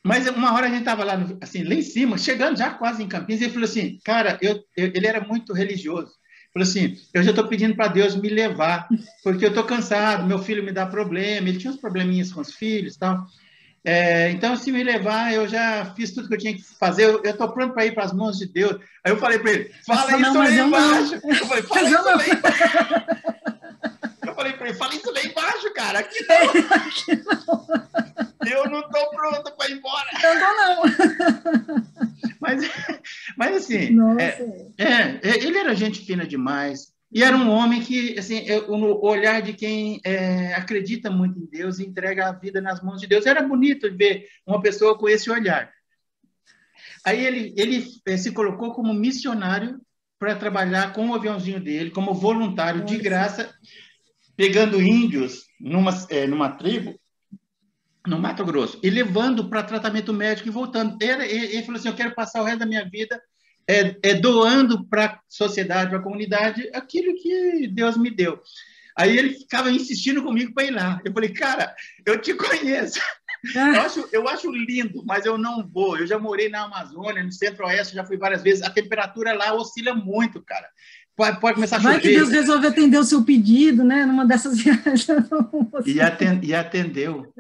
[0.06, 3.02] mas uma hora a gente estava lá, no, assim, lá em cima, chegando já quase
[3.02, 6.14] em Campinas, e ele falou assim, cara, eu, eu, ele era muito religioso.
[6.54, 8.88] Falou assim, eu já estou pedindo para Deus me levar,
[9.24, 12.54] porque eu estou cansado, meu filho me dá problema, ele tinha uns probleminhas com os
[12.54, 13.26] filhos e tal.
[13.86, 17.24] É, então, se me levar, eu já fiz tudo que eu tinha que fazer, eu
[17.24, 18.82] estou pronto para ir para as mãos de Deus.
[19.04, 21.22] Aí eu falei para ele, fala isso não, lá embaixo.
[21.24, 21.36] Não.
[21.36, 22.64] Eu falei, fala isso lá embaixo.
[24.26, 26.50] Eu falei para ele, fala isso lá embaixo, cara, aqui não.
[26.76, 27.68] Aqui não.
[28.48, 30.10] Eu não estou pronto para ir embora.
[30.24, 31.86] Eu não, não.
[32.40, 32.70] Mas,
[33.38, 38.46] mas assim, é, é, ele era gente fina demais, e era um homem que, assim,
[38.68, 43.00] o olhar de quem é, acredita muito em Deus e entrega a vida nas mãos
[43.00, 43.26] de Deus.
[43.26, 45.72] Era bonito ver uma pessoa com esse olhar.
[47.06, 49.80] Aí ele, ele é, se colocou como missionário
[50.20, 53.50] para trabalhar com o aviãozinho dele, como voluntário de graça,
[54.36, 57.00] pegando índios numa, é, numa tribo
[58.06, 60.98] no Mato Grosso e levando para tratamento médico e voltando.
[61.02, 63.22] Ele, ele, ele falou assim: Eu quero passar o resto da minha vida
[63.68, 68.42] é, é doando para a sociedade, para a comunidade, aquilo que Deus me deu.
[68.98, 71.02] Aí ele ficava insistindo comigo para ir lá.
[71.04, 71.76] Eu falei, cara,
[72.06, 73.00] eu te conheço.
[73.54, 75.98] Eu acho, eu acho lindo, mas eu não vou.
[75.98, 78.64] Eu já morei na Amazônia, no Centro-Oeste, já fui várias vezes.
[78.64, 80.68] A temperatura lá oscila muito, cara
[81.16, 81.94] pode, pode começar a chover.
[81.94, 84.06] Vai que Deus resolve atender o seu pedido, né?
[84.06, 85.08] Numa dessas viagens.
[85.86, 87.34] E, atend, e atendeu.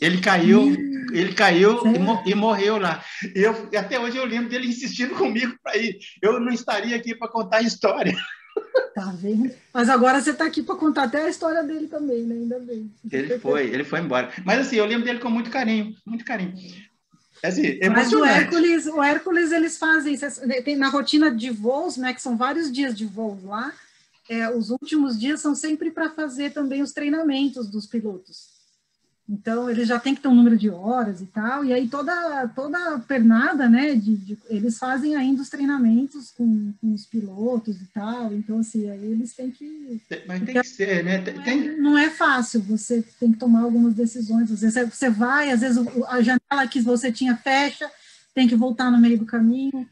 [0.00, 0.72] Ele caiu,
[1.12, 3.02] ele caiu e, e, morreu lá.
[3.34, 5.98] Eu, até hoje eu lembro dele insistindo comigo para ir.
[6.22, 8.16] Eu não estaria aqui para contar a história.
[8.94, 9.50] Tá vendo?
[9.72, 12.34] Mas agora você está aqui para contar até a história dele também, né?
[12.34, 12.90] Ainda bem.
[13.10, 14.30] Ele foi, ele foi embora.
[14.44, 16.54] Mas assim, eu lembro dele com muito carinho, muito carinho.
[17.42, 20.16] É assim, Mas o Hércules, o Hércules, eles fazem,
[20.64, 23.72] tem na rotina de voos, né, que são vários dias de voos lá,
[24.28, 28.59] é, os últimos dias são sempre para fazer também os treinamentos dos pilotos.
[29.32, 32.48] Então, eles já têm que ter um número de horas e tal, e aí toda,
[32.48, 37.86] toda pernada, né, de, de eles fazem ainda os treinamentos com, com, os pilotos e
[37.94, 40.02] tal, então, assim, aí eles têm que...
[40.26, 41.18] Mas tem que ser, né?
[41.18, 41.68] Não, tem...
[41.68, 45.60] É, não é fácil, você tem que tomar algumas decisões, às vezes você vai, às
[45.60, 47.88] vezes a janela que você tinha fecha,
[48.34, 49.88] tem que voltar no meio do caminho.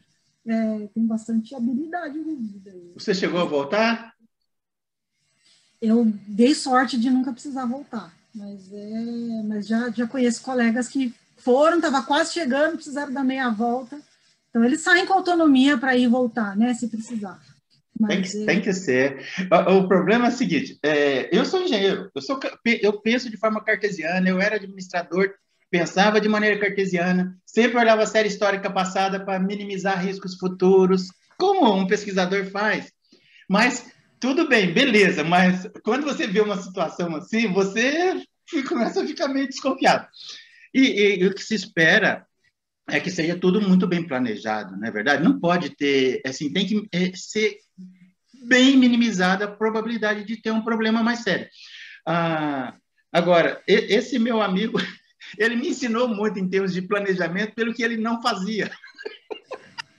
[0.47, 2.73] É, tem bastante habilidade envolvida.
[2.95, 4.15] Você chegou a voltar?
[5.81, 11.13] Eu dei sorte de nunca precisar voltar, mas, é, mas já, já conheço colegas que
[11.37, 13.99] foram, estava quase chegando, precisaram dar meia volta.
[14.49, 17.39] Então, eles saem com autonomia para ir e voltar, né, se precisar.
[18.07, 19.25] Tem que, tem que, ser.
[19.67, 22.39] O, problema é o seguinte: é, eu sou engenheiro, eu, sou,
[22.81, 25.33] eu penso de forma cartesiana, eu era administrador,
[25.69, 31.75] pensava de maneira cartesiana, sempre olhava a série histórica passada para minimizar riscos futuros, como
[31.75, 32.89] um pesquisador faz.
[33.49, 33.85] Mas
[34.19, 38.21] tudo bem, beleza, mas quando você vê uma situação assim, você
[38.67, 40.07] começa a ficar meio desconfiado.
[40.73, 42.25] E, e, e o que se espera
[42.87, 45.23] é que seja tudo muito bem planejado, não é verdade?
[45.23, 47.57] Não pode ter, assim, tem que é, ser
[48.45, 51.47] bem minimizada a probabilidade de ter um problema mais sério.
[52.05, 52.75] Ah,
[53.11, 54.77] agora, esse meu amigo,
[55.37, 58.71] ele me ensinou muito em termos de planejamento pelo que ele não fazia.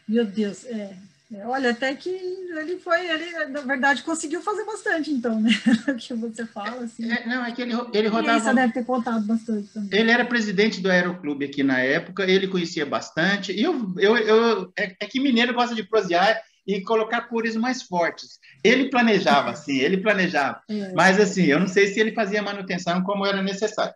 [0.09, 0.96] Meu Deus, é.
[1.33, 5.51] É olha, até que ele foi, ele, na verdade, conseguiu fazer bastante, então, né?
[5.88, 7.11] O que você fala, assim.
[7.11, 8.40] É, não, é que ele, ele rodava...
[8.40, 9.99] Você deve ter contado bastante também.
[9.99, 14.73] Ele era presidente do Aeroclube aqui na época, ele conhecia bastante, e eu, eu, eu
[14.77, 18.38] é, é que mineiro gosta de prosear, e colocar cores mais fortes.
[18.62, 20.61] Ele planejava, assim, ele planejava.
[20.71, 20.93] É.
[20.93, 23.95] Mas, assim, eu não sei se ele fazia manutenção como era necessário.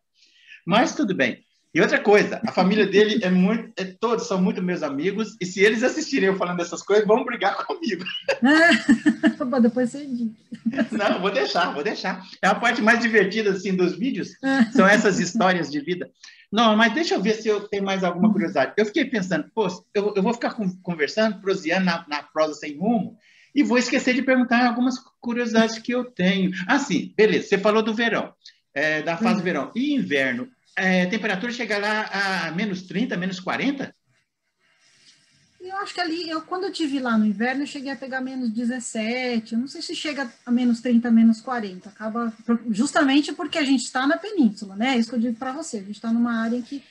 [0.67, 1.44] Mas tudo bem.
[1.75, 5.45] E outra coisa, a família dele é muito, é, todos são muito meus amigos, e
[5.45, 8.05] se eles assistirem eu falando dessas coisas, vão brigar comigo.
[9.45, 10.31] Bom, depois você diz.
[10.93, 12.23] Não, vou deixar, vou deixar.
[12.41, 14.29] É a parte mais divertida, assim, dos vídeos,
[14.73, 16.09] são essas histórias de vida.
[16.53, 18.75] Não, mas deixa eu ver se eu tenho mais alguma curiosidade.
[18.77, 23.19] Eu fiquei pensando, pô, eu, eu vou ficar conversando, proseando na, na prosa sem rumo,
[23.53, 26.53] e vou esquecer de perguntar algumas curiosidades que eu tenho.
[26.69, 28.33] Ah, sim, beleza, você falou do verão,
[28.73, 29.39] é, da fase uhum.
[29.39, 29.73] do verão.
[29.75, 33.95] E inverno, é, temperatura chega lá a menos 30, menos 40?
[35.61, 38.21] Eu acho que ali, eu, quando eu tive lá no inverno, eu cheguei a pegar
[38.21, 42.33] menos 17, eu não sei se chega a menos 30, menos 40, acaba,
[42.71, 44.95] justamente porque a gente está na península, né?
[44.95, 46.85] É isso que eu digo para você, a gente está numa área em que,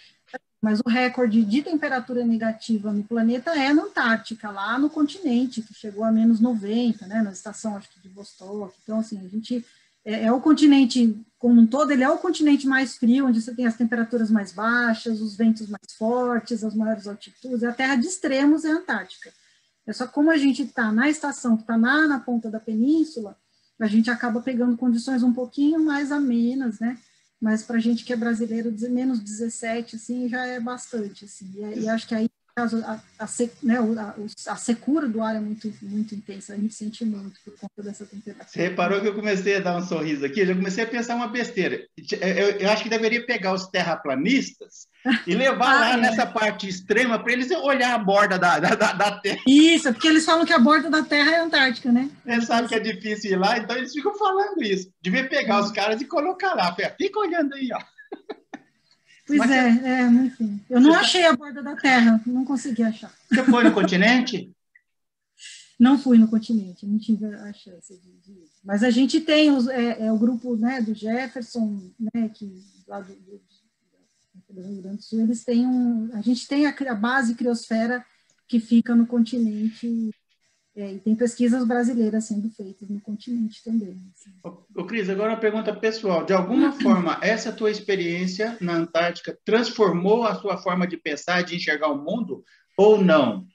[0.60, 5.74] mas o recorde de temperatura negativa no planeta é na Antártica, lá no continente, que
[5.74, 7.22] chegou a menos 90, né?
[7.22, 9.64] Na estação, acho que de Vostok, então, assim, a gente
[10.06, 13.54] é, é, o continente como um todo, ele é o continente mais frio, onde você
[13.54, 18.08] tem as temperaturas mais baixas, os ventos mais fortes, as maiores altitudes, a terra de
[18.08, 19.30] extremos é a Antártica.
[19.86, 23.38] É só como a gente está na estação, que está na, na ponta da península,
[23.78, 26.98] a gente acaba pegando condições um pouquinho mais amenas, né?
[27.42, 31.52] Mas para a gente que é brasileiro, menos 17, assim, já é bastante, assim.
[31.58, 33.28] E, e acho que aí a, a,
[33.64, 37.58] né, a, a, secura do ar é muito, muito intensa, a gente sente muito por
[37.58, 38.48] conta dessa temperatura.
[38.48, 40.42] Você reparou que eu comecei a dar um sorriso aqui?
[40.42, 41.84] Eu já comecei a pensar uma besteira.
[42.22, 44.88] Eu, eu acho que deveria pegar os terraplanistas
[45.26, 45.98] e levar ah, lá é.
[45.98, 49.40] nessa parte extrema para eles olhar a borda da, da, da, Terra.
[49.48, 52.08] Isso, porque eles falam que a borda da Terra é Antártica, né?
[52.24, 54.92] Eles sabem que é difícil ir lá, então eles ficam falando isso.
[55.02, 56.76] Devia pegar os caras e colocar lá.
[56.98, 57.80] Fica olhando aí, ó.
[59.38, 59.88] Pois Mas é, você...
[59.88, 60.62] é, enfim.
[60.70, 63.12] Eu não achei a borda da Terra, não consegui achar.
[63.30, 64.52] Você foi no continente?
[65.80, 68.50] Não fui no continente, não tive a chance de, ir.
[68.64, 73.02] Mas a gente tem os, é, é, o grupo né, do Jefferson, né, que lá
[73.02, 73.42] do, do,
[74.50, 76.10] do, Rio Grande do Sul, eles têm um.
[76.14, 78.06] A gente tem a, a base criosfera
[78.48, 80.12] que fica no continente
[80.76, 84.02] é, e tem pesquisas brasileiras sendo feitas no continente também.
[84.12, 84.32] Assim.
[84.76, 86.26] Ô, Cris, agora uma pergunta pessoal.
[86.26, 91.56] De alguma forma, essa tua experiência na Antártica transformou a sua forma de pensar, de
[91.56, 92.44] enxergar o mundo,
[92.76, 93.46] ou não?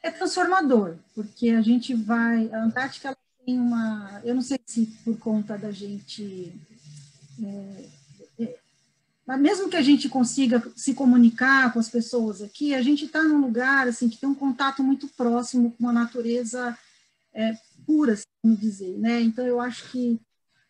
[0.00, 2.48] É transformador, porque a gente vai...
[2.52, 4.20] A Antártica tem uma...
[4.24, 6.54] Eu não sei se por conta da gente...
[7.42, 7.88] É,
[9.26, 13.22] mas mesmo que a gente consiga se comunicar com as pessoas aqui, a gente está
[13.22, 16.76] num lugar assim que tem um contato muito próximo com a natureza
[17.32, 17.56] é,
[17.86, 19.22] pura, assim dizer, né?
[19.22, 20.20] Então eu acho que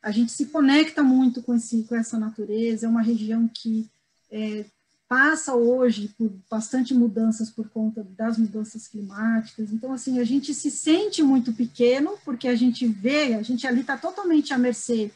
[0.01, 2.87] a gente se conecta muito com esse com essa natureza.
[2.87, 3.91] É uma região que
[4.31, 4.65] é,
[5.09, 9.73] passa hoje por bastante mudanças por conta das mudanças climáticas.
[9.73, 13.81] Então assim a gente se sente muito pequeno porque a gente vê, a gente ali
[13.81, 15.11] está totalmente à mercê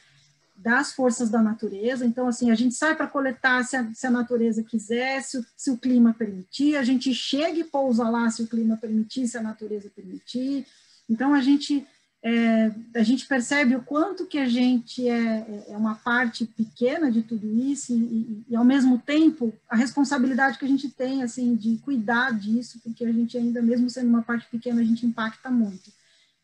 [0.58, 2.04] das forças da natureza.
[2.04, 5.46] Então, assim, a gente sai para coletar se a, se a, natureza quiser, se o,
[5.56, 9.38] se o, clima permitir, a gente chega e pousa lá se o clima permitir, se
[9.38, 10.66] a natureza permitir.
[11.08, 11.86] Então, a gente,
[12.22, 17.22] é, a gente percebe o quanto que a gente é, é uma parte pequena de
[17.22, 21.54] tudo isso e, e, e, ao mesmo tempo, a responsabilidade que a gente tem, assim,
[21.54, 25.50] de cuidar disso, porque a gente ainda, mesmo sendo uma parte pequena, a gente impacta
[25.50, 25.92] muito.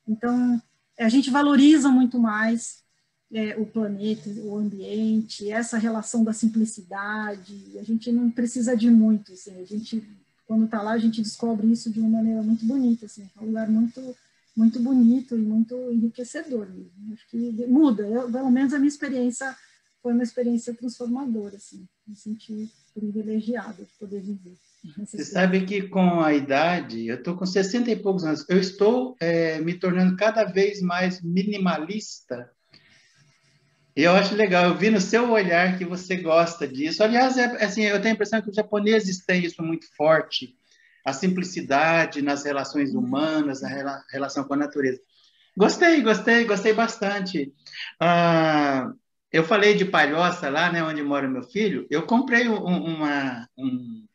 [0.06, 0.62] Então,
[1.00, 2.83] a gente valoriza muito mais
[3.32, 7.78] é, o planeta, o ambiente, essa relação da simplicidade.
[7.78, 10.02] A gente não precisa de muito, assim, a gente
[10.46, 13.46] quando está lá a gente descobre isso de uma maneira muito bonita, assim, é um
[13.46, 14.14] lugar muito
[14.56, 16.68] muito bonito e muito enriquecedor.
[16.68, 17.12] Mesmo.
[17.12, 18.06] Acho que muda.
[18.06, 19.54] Eu, pelo menos a minha experiência
[20.00, 24.54] foi uma experiência transformadora, assim, me senti privilegiada de poder viver.
[24.98, 29.16] Você sabe que com a idade, eu estou com 60 e poucos anos, eu estou
[29.18, 32.50] é, me tornando cada vez mais minimalista.
[33.96, 37.02] Eu acho legal, eu vi no seu olhar que você gosta disso.
[37.02, 40.56] Aliás, é, assim, eu tenho a impressão que os japoneses têm isso muito forte,
[41.04, 45.00] a simplicidade nas relações humanas, na rela, relação com a natureza.
[45.56, 47.52] Gostei, gostei, gostei bastante.
[48.00, 48.92] Ah,
[49.30, 54.06] eu falei de Palhoça, lá né, onde mora meu filho, eu comprei um, uma, um,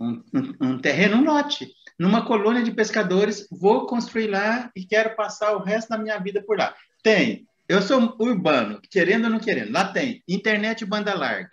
[0.00, 0.22] um,
[0.60, 5.62] um terreno, um lote, numa colônia de pescadores, vou construir lá e quero passar o
[5.62, 6.74] resto da minha vida por lá.
[7.02, 11.50] Tem, eu sou urbano, querendo ou não querendo, lá tem internet banda larga.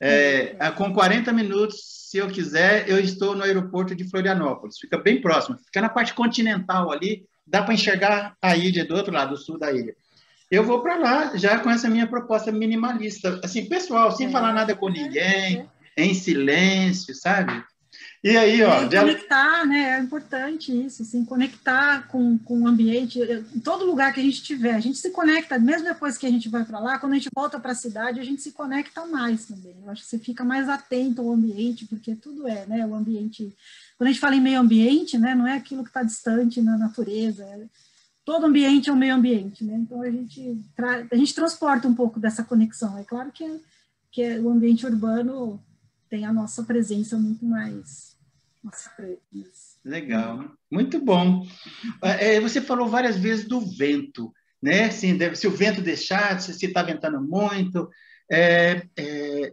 [0.00, 4.98] É, é, com 40 minutos, se eu quiser, eu estou no aeroporto de Florianópolis, fica
[4.98, 9.30] bem próximo, fica na parte continental ali, dá para enxergar a ilha do outro lado,
[9.30, 9.94] do sul da ilha.
[10.50, 14.52] Eu vou para lá já com essa minha proposta minimalista, assim, pessoal, sem é, falar
[14.52, 17.64] nada com ninguém, em silêncio, sabe?
[18.24, 18.84] E aí, ó.
[18.84, 19.98] E conectar, né?
[19.98, 23.20] É importante isso, assim, conectar com, com o ambiente,
[23.54, 24.74] em todo lugar que a gente estiver.
[24.74, 27.28] A gente se conecta, mesmo depois que a gente vai para lá, quando a gente
[27.36, 29.76] volta para a cidade, a gente se conecta mais também.
[29.84, 32.86] Eu acho que você fica mais atento ao ambiente, porque tudo é, né?
[32.86, 33.54] O ambiente.
[33.98, 35.34] Quando a gente fala em meio ambiente, né?
[35.34, 37.44] Não é aquilo que está distante na natureza.
[37.44, 37.66] É,
[38.24, 39.76] todo ambiente é o meio ambiente, né?
[39.76, 40.64] Então a gente,
[41.10, 42.96] a gente transporta um pouco dessa conexão.
[42.96, 43.60] É claro que,
[44.10, 45.60] que é o ambiente urbano
[46.08, 48.13] tem a nossa presença muito mais.
[49.84, 51.46] Legal, muito bom.
[52.02, 54.84] É, é, você falou várias vezes do vento, né?
[54.84, 57.88] Assim, se o vento deixar, se está ventando muito.
[58.30, 59.52] É, é,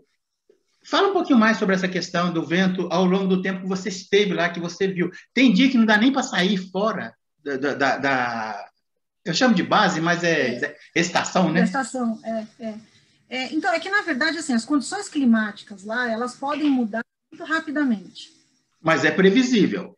[0.86, 3.90] fala um pouquinho mais sobre essa questão do vento ao longo do tempo que você
[3.90, 5.12] esteve lá, que você viu.
[5.34, 8.70] Tem dia que não dá nem para sair fora da, da, da,
[9.26, 10.78] Eu chamo de base, mas é, é.
[10.96, 11.64] estação, né?
[11.64, 12.76] Estação, é, é.
[13.30, 17.46] É, então, é que, na verdade, assim, as condições climáticas lá, elas podem mudar muito
[17.46, 18.41] rapidamente.
[18.82, 19.96] Mas é previsível.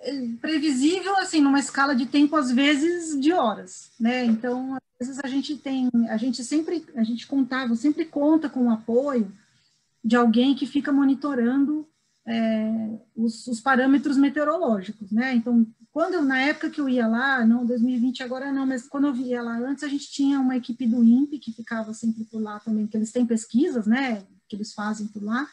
[0.00, 4.24] É previsível, assim, numa escala de tempo, às vezes, de horas, né?
[4.24, 8.66] Então, às vezes a gente tem, a gente sempre, a gente contava, sempre conta com
[8.66, 9.32] o apoio
[10.04, 11.88] de alguém que fica monitorando
[12.26, 15.34] é, os, os, parâmetros meteorológicos, né?
[15.34, 19.08] Então, quando eu, na época que eu ia lá, não 2020 agora não, mas quando
[19.08, 22.40] eu ia lá antes, a gente tinha uma equipe do INPE que ficava sempre por
[22.40, 25.48] lá também, que eles têm pesquisas, né, que eles fazem por lá,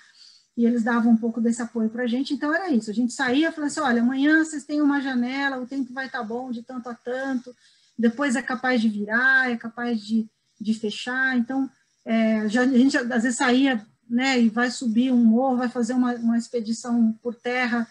[0.58, 3.14] e eles davam um pouco desse apoio para a gente, então era isso, a gente
[3.14, 6.52] saía falava assim, olha, amanhã vocês têm uma janela, o tempo vai estar tá bom
[6.52, 7.56] de tanto a tanto,
[7.98, 10.28] depois é capaz de virar, é capaz de,
[10.60, 11.70] de fechar, então
[12.06, 15.94] é, já, a gente às vezes saía, né, e vai subir um morro, vai fazer
[15.94, 17.88] uma, uma expedição por terra,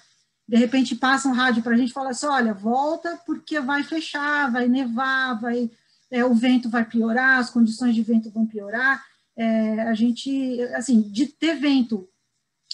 [0.47, 3.83] de repente passa um rádio para a gente e fala assim, olha, volta porque vai
[3.83, 5.71] fechar, vai nevar, vai,
[6.11, 9.03] é, o vento vai piorar, as condições de vento vão piorar.
[9.37, 12.09] É, a gente, assim, de ter vento,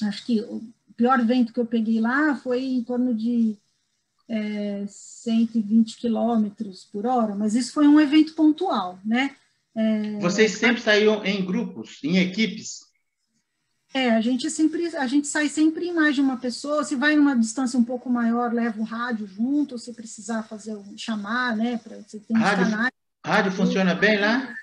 [0.04, 0.62] acho que o
[0.96, 3.56] pior vento que eu peguei lá foi em torno de
[4.28, 9.34] é, 120 quilômetros por hora, mas isso foi um evento pontual, né?
[9.74, 12.80] É, Vocês sempre saíram em grupos, em equipes?
[13.92, 16.84] É, a gente sempre, a gente sai sempre em mais de uma pessoa.
[16.84, 19.78] Se vai numa distância um pouco maior, leva o rádio junto.
[19.78, 22.92] Se precisar fazer um chamar, né, para você ter rádio, canais.
[23.24, 24.54] Rádio funciona bem lá?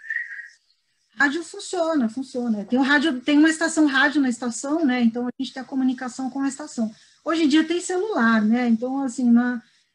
[1.17, 2.63] Rádio funciona, funciona.
[2.63, 5.01] Tem um rádio, tem uma estação rádio na estação, né?
[5.01, 6.93] Então a gente tem a comunicação com a estação.
[7.25, 8.69] Hoje em dia tem celular, né?
[8.69, 9.33] Então assim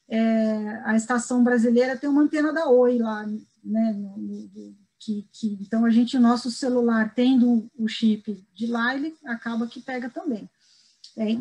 [0.08, 3.24] é, a estação brasileira tem uma antena da Oi lá,
[3.64, 3.92] né?
[3.92, 4.50] No, no,
[4.98, 9.80] que, que, então a gente, nosso celular tendo o chip de lá, ele acaba que
[9.80, 10.48] pega também.
[11.16, 11.36] É,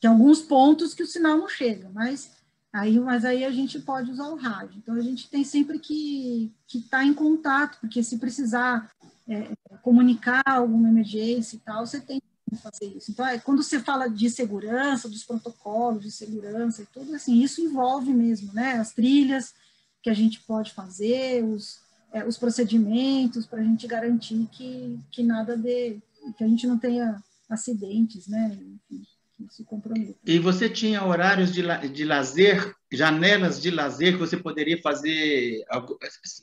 [0.00, 2.30] tem alguns pontos que o sinal não chega, mas
[2.72, 4.78] aí, mas aí a gente pode usar o rádio.
[4.78, 8.90] Então a gente tem sempre que estar tá em contato, porque se precisar
[9.28, 9.50] é,
[9.82, 13.10] comunicar alguma emergência e tal, você tem que fazer isso.
[13.10, 17.60] Então, é, quando você fala de segurança, dos protocolos de segurança e tudo, assim, isso
[17.60, 18.72] envolve mesmo, né?
[18.72, 19.54] As trilhas
[20.02, 21.80] que a gente pode fazer, os,
[22.12, 25.98] é, os procedimentos para a gente garantir que, que nada de
[26.36, 28.58] que a gente não tenha acidentes, né?
[28.90, 29.06] Enfim,
[29.50, 30.18] se comprometa.
[30.26, 35.64] E você tinha horários de, de lazer, janelas de lazer que você poderia fazer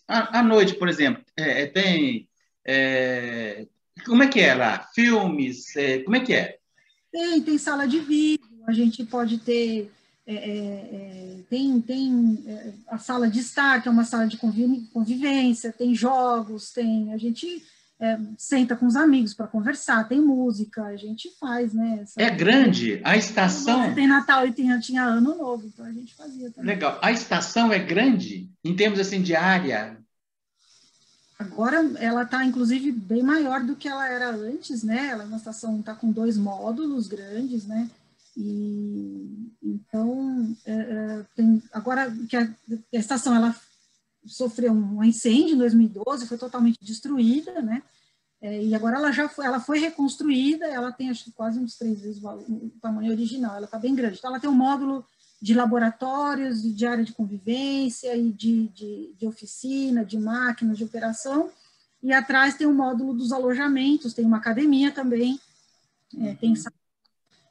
[0.07, 1.23] à, à noite, por exemplo.
[1.35, 2.27] É, é, tem
[2.65, 3.67] é,
[4.05, 4.89] como é que é lá?
[4.93, 5.75] Filmes?
[5.75, 6.57] É, como é que é?
[7.11, 8.45] Tem, tem sala de vídeo.
[8.67, 9.91] A gente pode ter
[10.27, 14.37] é, é, é, tem, tem é, a sala de estar, que é uma sala de
[14.37, 17.63] convivência, tem jogos, tem a gente
[18.37, 21.99] senta com os amigos para conversar, tem música, a gente faz, né?
[22.01, 22.21] Essa...
[22.21, 23.93] É grande, a estação.
[23.95, 26.75] Tem Natal e tinha, tinha Ano Novo, então a gente fazia também.
[26.75, 29.97] Legal, a estação é grande em termos assim de área.
[31.37, 35.07] Agora ela está inclusive bem maior do que ela era antes, né?
[35.07, 37.89] Ela é uma estação está com dois módulos grandes, né?
[38.37, 43.55] E então, é, é, tem, agora que a, a, estação ela
[44.25, 47.83] sofreu um incêndio em 2012, foi totalmente destruída, né?
[48.41, 52.01] É, e agora ela já foi, ela foi reconstruída, ela tem acho quase uns três
[52.01, 54.17] vezes o, o tamanho original, ela está bem grande.
[54.17, 55.05] Então, ela tem um módulo
[55.41, 61.51] de laboratórios, de área de convivência e de, de, de oficina, de máquinas de operação,
[62.01, 65.39] e atrás tem um módulo dos alojamentos, tem uma academia também,
[66.19, 66.75] é, tem sala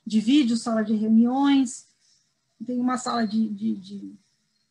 [0.07, 1.87] de vídeo, sala de reuniões,
[2.64, 4.14] tem uma sala de, de, de,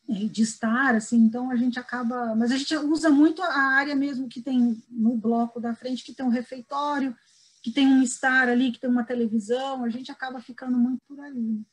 [0.08, 3.94] é, de, estar, assim, então a gente acaba, mas a gente usa muito a área
[3.94, 7.14] mesmo que tem no bloco da frente, que tem um refeitório,
[7.62, 11.18] que tem um estar ali, que tem uma televisão, a gente acaba ficando muito por
[11.20, 11.64] ali.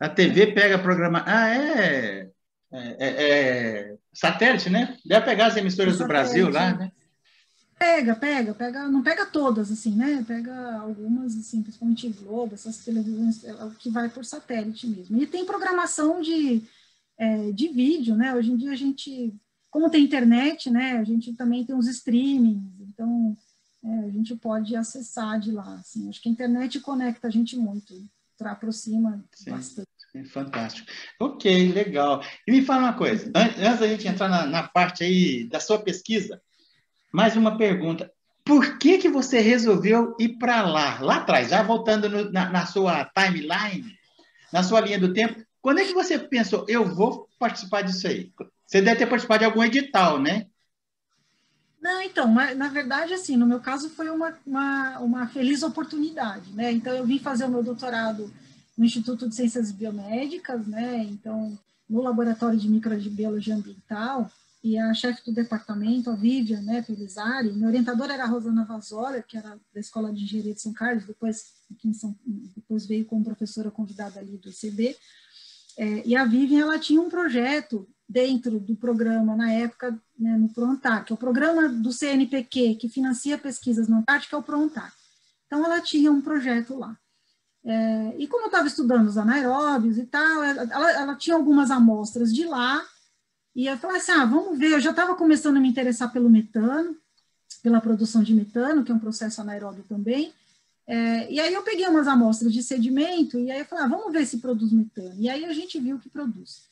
[0.00, 2.30] A TV pega programa, ah, é,
[2.72, 4.96] é, é, é satélite, né?
[5.04, 6.92] Deve pegar as emissoras do Brasil lá, né?
[7.78, 10.24] Pega, pega, pega, não pega todas, assim, né?
[10.26, 15.16] Pega algumas, assim, principalmente Globo, essas televisões, é o que vai por satélite mesmo.
[15.22, 16.62] E tem programação de,
[17.16, 18.34] é, de vídeo, né?
[18.34, 19.32] Hoje em dia a gente,
[19.70, 20.98] como tem internet, né?
[20.98, 23.36] A gente também tem os streamings, então
[23.84, 26.08] é, a gente pode acessar de lá, assim.
[26.08, 27.94] Acho que a internet conecta a gente muito,
[28.46, 29.50] aproxima Sim.
[29.50, 29.88] bastante.
[30.32, 30.90] Fantástico.
[31.20, 32.22] Ok, legal.
[32.46, 35.78] E me fala uma coisa, antes da gente entrar na, na parte aí da sua
[35.78, 36.40] pesquisa,
[37.12, 38.10] mais uma pergunta.
[38.44, 42.66] Por que, que você resolveu ir para lá, lá atrás, já voltando no, na, na
[42.66, 43.94] sua timeline,
[44.52, 45.44] na sua linha do tempo?
[45.60, 48.32] Quando é que você pensou, eu vou participar disso aí?
[48.66, 50.46] Você deve ter participado de algum edital, né?
[51.80, 56.72] Não, então, na verdade, assim, no meu caso foi uma, uma, uma, feliz oportunidade, né?
[56.72, 58.32] Então, eu vim fazer o meu doutorado
[58.76, 61.04] no Instituto de Ciências Biomédicas, né?
[61.04, 61.56] Então,
[61.88, 64.30] no Laboratório de Microbiologia Ambiental,
[64.62, 69.22] e a chefe do departamento, a Vivian né, Pelizari, minha orientadora era a Rosana Vazola,
[69.22, 71.54] que era da Escola de Engenharia de São Carlos, depois,
[71.94, 72.14] São,
[72.56, 74.96] depois veio como professora convidada ali do ICB,
[75.76, 80.48] é, e a Vivian, ela tinha um projeto dentro do programa, na época, né, no
[80.48, 84.92] é o programa do CNPq, que financia pesquisas na Antártica, é o PROANTAR.
[85.46, 86.96] Então, ela tinha um projeto lá.
[87.64, 92.34] É, e como eu estava estudando os anaeróbios e tal, ela, ela tinha algumas amostras
[92.34, 92.82] de lá,
[93.54, 96.30] e eu falei assim, ah, vamos ver, eu já estava começando a me interessar pelo
[96.30, 96.96] metano,
[97.62, 100.32] pela produção de metano, que é um processo anaeróbio também,
[100.86, 104.10] é, e aí eu peguei umas amostras de sedimento, e aí eu falei, ah, vamos
[104.10, 105.20] ver se produz metano.
[105.20, 106.62] E aí a gente viu que produz.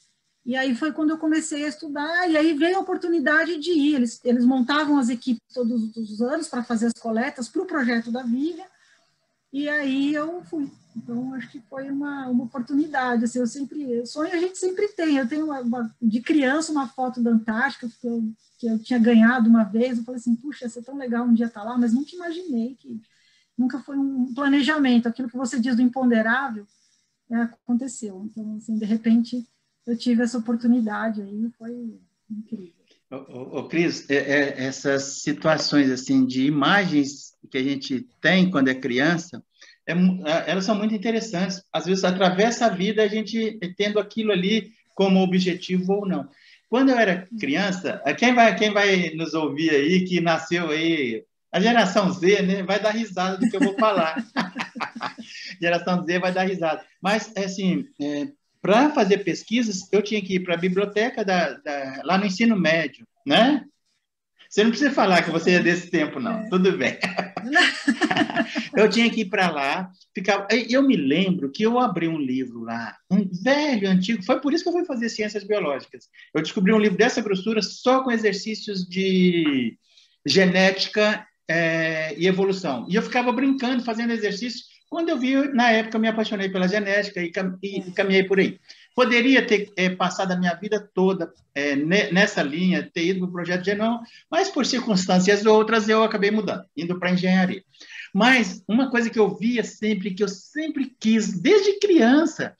[0.46, 3.96] E aí foi quando eu comecei a estudar, e aí veio a oportunidade de ir.
[3.96, 8.12] Eles, eles montavam as equipes todos os anos para fazer as coletas para o projeto
[8.12, 8.64] da Vivian,
[9.52, 10.70] e aí eu fui.
[10.94, 13.24] Então, acho que foi uma, uma oportunidade.
[13.24, 15.16] Assim, eu sempre, sonho a gente sempre tem.
[15.16, 18.22] Eu tenho uma, uma, de criança uma foto da Antártica que eu,
[18.58, 19.98] que eu tinha ganhado uma vez.
[19.98, 22.14] Eu falei assim, puxa, ia ser tão legal um dia estar tá lá, mas nunca
[22.14, 23.00] imaginei que
[23.58, 25.08] nunca foi um planejamento.
[25.08, 26.66] Aquilo que você diz do imponderável
[27.30, 28.26] é, aconteceu.
[28.30, 29.46] Então, assim, de repente,
[29.86, 31.98] eu tive essa oportunidade aí, foi
[32.30, 32.74] incrível.
[33.08, 38.74] Ô, Cris, é, é, essas situações assim de imagens que a gente tem quando é
[38.74, 39.42] criança,
[39.86, 41.62] é, é, elas são muito interessantes.
[41.72, 46.28] Às vezes atravessa a vida a gente tendo aquilo ali como objetivo ou não.
[46.68, 51.60] Quando eu era criança, quem vai, quem vai nos ouvir aí, que nasceu aí, a
[51.60, 54.16] geração Z, né, vai dar risada do que eu vou falar.
[55.62, 56.84] geração Z vai dar risada.
[57.00, 58.26] Mas, assim, é,
[58.66, 62.58] para fazer pesquisas, eu tinha que ir para a biblioteca da, da, lá no ensino
[62.58, 63.64] médio, né?
[64.50, 66.40] Você não precisa falar que você é desse tempo, não.
[66.40, 66.48] É.
[66.48, 66.98] Tudo bem.
[68.76, 69.88] eu tinha que ir para lá.
[70.12, 70.48] Ficava...
[70.50, 74.24] Eu me lembro que eu abri um livro lá, um velho, antigo.
[74.24, 76.08] Foi por isso que eu fui fazer ciências biológicas.
[76.34, 79.78] Eu descobri um livro dessa grossura só com exercícios de
[80.26, 82.84] genética é, e evolução.
[82.88, 84.64] E eu ficava brincando, fazendo exercícios.
[84.88, 88.38] Quando eu vi, na época, eu me apaixonei pela genética e, cam e caminhei por
[88.38, 88.58] aí.
[88.94, 93.32] Poderia ter é, passado a minha vida toda é, nessa linha, ter ido para o
[93.32, 97.62] projeto de genoma, mas por circunstâncias outras eu acabei mudando, indo para a engenharia.
[98.14, 102.56] Mas uma coisa que eu via sempre, que eu sempre quis, desde criança,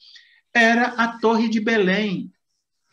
[0.53, 2.31] era a Torre de Belém,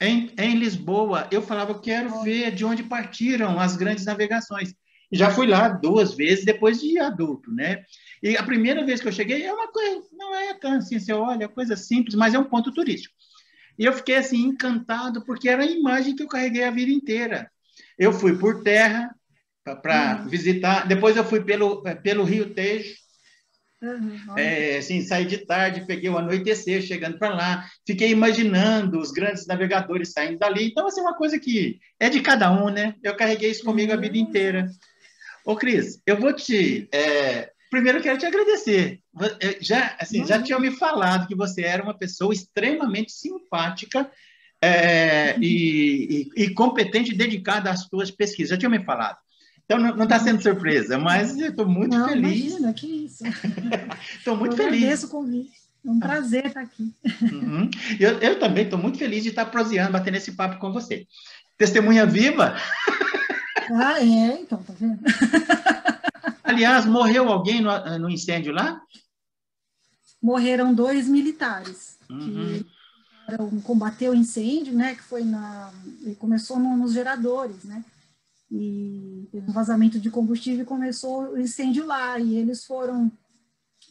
[0.00, 1.28] em, em Lisboa.
[1.30, 4.74] Eu falava, eu quero ver de onde partiram as grandes navegações.
[5.12, 7.84] Já fui lá duas vezes depois de adulto, né?
[8.24, 11.12] E a primeira vez que eu cheguei é uma coisa, não é tão assim, você
[11.12, 13.14] olha, coisa simples, mas é um ponto turístico.
[13.78, 17.50] E eu fiquei assim encantado porque era a imagem que eu carreguei a vida inteira.
[17.98, 19.14] Eu fui por terra
[19.82, 20.28] para uhum.
[20.28, 22.94] visitar, depois eu fui pelo, pelo Rio Tejo,
[23.82, 24.38] Uhum.
[24.38, 29.46] É, assim, saí de tarde, peguei o anoitecer chegando para lá, fiquei imaginando os grandes
[29.46, 30.68] navegadores saindo dali.
[30.68, 32.94] Então, assim, uma coisa que é de cada um, né?
[33.02, 33.98] Eu carreguei isso comigo uhum.
[33.98, 34.66] a vida inteira.
[35.44, 36.88] Ô, Cris, eu vou te.
[36.90, 39.00] É, primeiro, eu quero te agradecer.
[39.60, 40.26] Já, assim, uhum.
[40.26, 44.08] já tinha me falado que você era uma pessoa extremamente simpática
[44.62, 48.50] é, e, e, e competente e dedicada às suas pesquisas.
[48.50, 49.18] Já tinha me falado.
[49.64, 52.52] Então não está sendo surpresa, mas eu estou muito não, feliz.
[52.52, 53.24] Imagina, que isso.
[54.18, 54.82] Estou muito eu feliz.
[54.82, 55.52] Agradeço o convite.
[55.84, 56.92] É um prazer estar aqui.
[57.22, 57.70] Uhum.
[57.98, 61.06] Eu, eu, também estou muito feliz de estar proseando, batendo esse papo com você.
[61.58, 62.54] Testemunha viva?
[63.70, 65.00] Ah, é, então, tá vendo?
[66.54, 68.80] Aliás, morreu alguém no, no incêndio lá?
[70.22, 72.62] Morreram dois militares uhum.
[72.62, 74.94] que combater o incêndio, né?
[74.94, 75.72] Que foi na.
[76.18, 77.84] Começou no, nos geradores, né?
[78.56, 83.10] e um vazamento de combustível começou o incêndio lá, e eles foram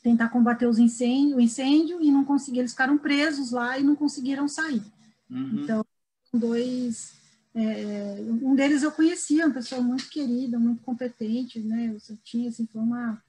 [0.01, 3.95] tentar combater os incêndio, o incêndio e não conseguiram, eles ficaram presos lá e não
[3.95, 4.81] conseguiram sair.
[5.29, 5.61] Uhum.
[5.63, 5.85] Então,
[6.33, 7.13] dois,
[7.55, 12.65] é, um deles eu conhecia, uma pessoa muito querida, muito competente, né, eu tinha, assim,
[12.65, 13.21] foi uma,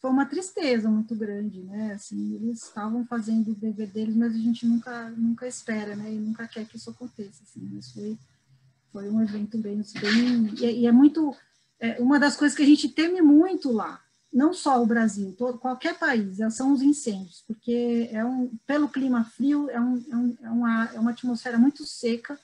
[0.00, 4.38] foi uma tristeza muito grande, né, assim, eles estavam fazendo o dever deles, mas a
[4.38, 8.18] gente nunca, nunca espera, né, e nunca quer que isso aconteça, assim, mas foi
[8.92, 11.34] foi um evento bem, bem e, é muito
[11.78, 14.00] é, uma das coisas que a gente teme muito lá,
[14.32, 18.88] não só o Brasil, todo, qualquer país, é, são os incêndios, porque é um, pelo
[18.88, 22.38] clima frio é, um, é, um, é, uma, é uma atmosfera muito seca,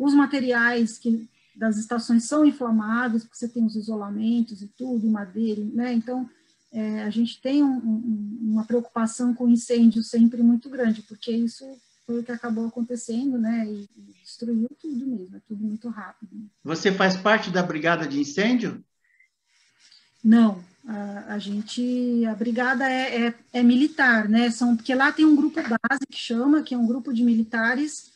[0.00, 5.62] os materiais que das estações são inflamáveis, porque você tem os isolamentos e tudo, madeira,
[5.74, 5.92] né?
[5.92, 6.28] Então
[6.72, 11.64] é, a gente tem um, um, uma preocupação com incêndio sempre muito grande, porque isso
[12.06, 13.66] foi o que acabou acontecendo, né?
[13.66, 16.48] E, e destruiu tudo mesmo, é tudo muito rápido.
[16.64, 18.82] Você faz parte da brigada de incêndio?
[20.24, 24.50] Não, a, a gente, a brigada é, é, é, militar, né?
[24.50, 28.10] São, porque lá tem um grupo base que chama, que é um grupo de militares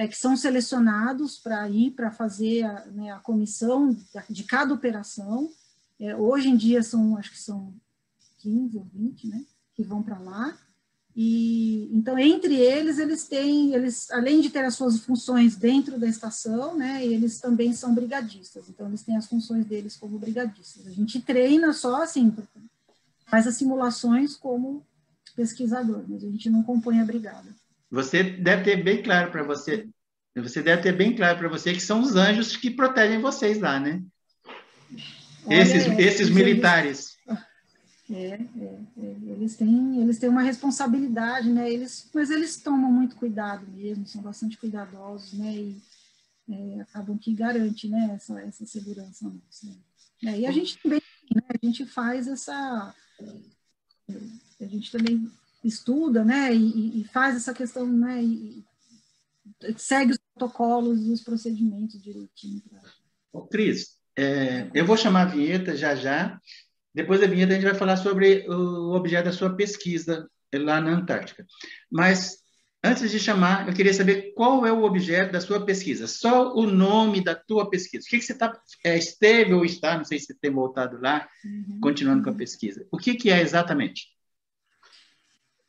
[0.00, 3.94] é, que são selecionados para ir para fazer a, né, a comissão
[4.30, 5.50] de cada operação.
[6.00, 7.74] É, hoje em dia são, acho que são
[8.38, 9.44] 15 ou 20, né?
[9.74, 10.56] Que vão para lá.
[11.14, 16.08] E então entre eles eles têm, eles além de ter as suas funções dentro da
[16.08, 18.70] estação, né, eles também são brigadistas.
[18.70, 20.86] Então eles têm as funções deles como brigadistas.
[20.86, 22.34] A gente treina só assim,
[23.26, 24.82] faz as simulações como
[25.36, 27.59] pesquisador, mas a gente não compõe a brigada.
[27.90, 29.88] Você deve ter bem claro para você,
[30.36, 33.80] você deve ter bem claro para você que são os anjos que protegem vocês lá,
[33.80, 34.02] né?
[35.44, 37.16] Olha, esses, é, esses militares.
[38.10, 38.38] É, é,
[38.98, 41.70] é, eles têm eles têm uma responsabilidade, né?
[41.70, 45.52] Eles, mas eles tomam muito cuidado mesmo, são bastante cuidadosos, né?
[45.52, 45.82] E
[46.48, 48.12] é, acabam que garante, né?
[48.14, 49.66] Essa, essa segurança nossa.
[50.22, 50.40] Né?
[50.40, 51.00] e a gente também,
[51.34, 51.42] né?
[51.48, 52.94] A gente faz essa,
[54.60, 55.30] a gente também
[55.62, 56.54] estuda, né?
[56.54, 58.22] E, e faz essa questão, né?
[58.22, 58.64] E,
[59.76, 62.62] segue os protocolos e os procedimentos direitinho.
[63.32, 66.40] Ô, Cris, é, eu vou chamar a vinheta já já.
[66.94, 70.90] Depois da vinheta, a gente vai falar sobre o objeto da sua pesquisa lá na
[70.90, 71.46] Antártica.
[71.90, 72.38] Mas,
[72.82, 76.08] antes de chamar, eu queria saber qual é o objeto da sua pesquisa.
[76.08, 78.04] Só o nome da tua pesquisa.
[78.04, 81.00] O que, que você está, é, esteve ou está, não sei se você tem voltado
[81.00, 81.78] lá, uhum.
[81.80, 82.84] continuando com a pesquisa.
[82.90, 84.08] O que, que é exatamente?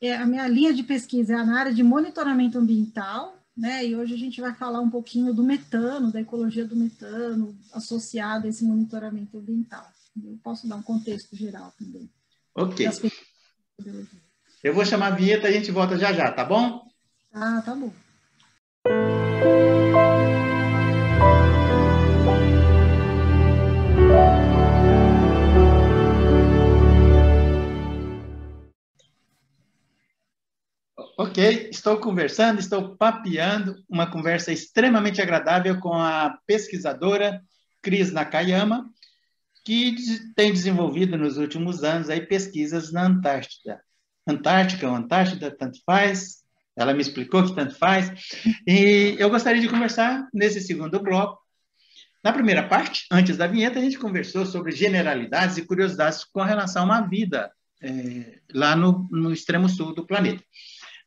[0.02, 3.86] É, a minha linha de pesquisa é na área de monitoramento ambiental, né?
[3.86, 8.48] E hoje a gente vai falar um pouquinho do metano, da ecologia do metano, associado
[8.48, 9.86] a esse monitoramento ambiental.
[10.26, 12.10] Eu posso dar um contexto geral também.
[12.56, 12.90] Ok.
[14.64, 16.82] Eu vou chamar a vinheta e a gente volta já já, tá bom?
[17.32, 17.94] Ah, tá bom.
[31.22, 37.44] Ok, estou conversando, estou papeando, uma conversa extremamente agradável com a pesquisadora
[37.80, 38.90] Cris Nakayama,
[39.64, 39.96] que
[40.36, 43.80] tem desenvolvido nos últimos anos aí pesquisas na Antártida.
[44.26, 46.38] Antártica ou Antártida, tanto faz.
[46.76, 48.12] Ela me explicou que tanto faz.
[48.66, 51.40] E eu gostaria de conversar nesse segundo bloco.
[52.24, 56.92] Na primeira parte, antes da vinheta, a gente conversou sobre generalidades e curiosidades com relação
[56.92, 60.44] à vida é, lá no, no, extremo sul do planeta.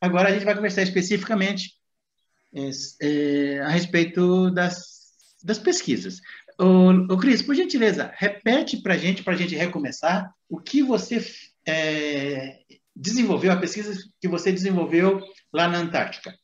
[0.05, 1.73] Agora a gente vai conversar especificamente
[2.53, 2.69] é,
[3.01, 5.11] é, a respeito das,
[5.43, 6.21] das pesquisas.
[6.59, 10.83] Ô, ô Cris, por gentileza, repete para a gente, para a gente recomeçar, o que
[10.83, 11.25] você
[11.65, 12.59] é,
[12.95, 16.37] desenvolveu, a pesquisa que você desenvolveu lá na Antártica.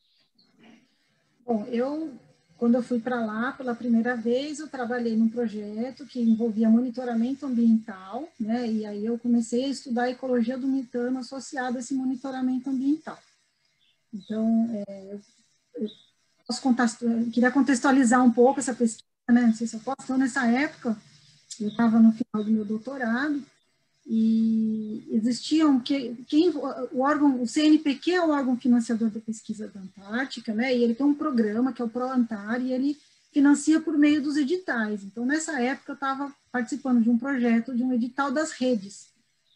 [1.46, 2.12] Bom, eu,
[2.58, 7.46] quando eu fui para lá pela primeira vez, eu trabalhei num projeto que envolvia monitoramento
[7.46, 11.94] ambiental, né, e aí eu comecei a estudar a ecologia do metano associada a esse
[11.94, 13.18] monitoramento ambiental.
[14.12, 15.88] Então, é, eu,
[16.46, 16.62] posso
[17.02, 20.46] eu queria contextualizar um pouco essa pesquisa, né, não sei se eu posso, então nessa
[20.46, 20.96] época,
[21.60, 23.42] eu estava no final do meu doutorado,
[24.06, 29.80] e existiam que quem o órgão o CNPq é o órgão financiador da pesquisa da
[29.80, 30.76] Antártica, né?
[30.76, 32.98] E ele tem um programa que é o ProAntar e ele
[33.32, 35.04] financia por meio dos editais.
[35.04, 39.11] Então nessa época eu estava participando de um projeto de um edital das redes.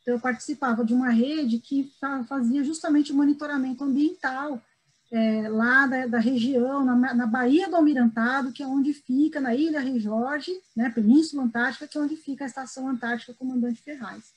[0.06, 1.90] Então eu participava de uma rede que
[2.28, 4.62] fazia justamente o monitoramento ambiental
[5.10, 9.52] é, lá da, da região, na, na, Baía do Almirantado, que é onde fica, na
[9.52, 14.32] Ilha Rei Jorge, né, Península Antártica, que é onde fica a Estação Antártica Comandante Ferraz.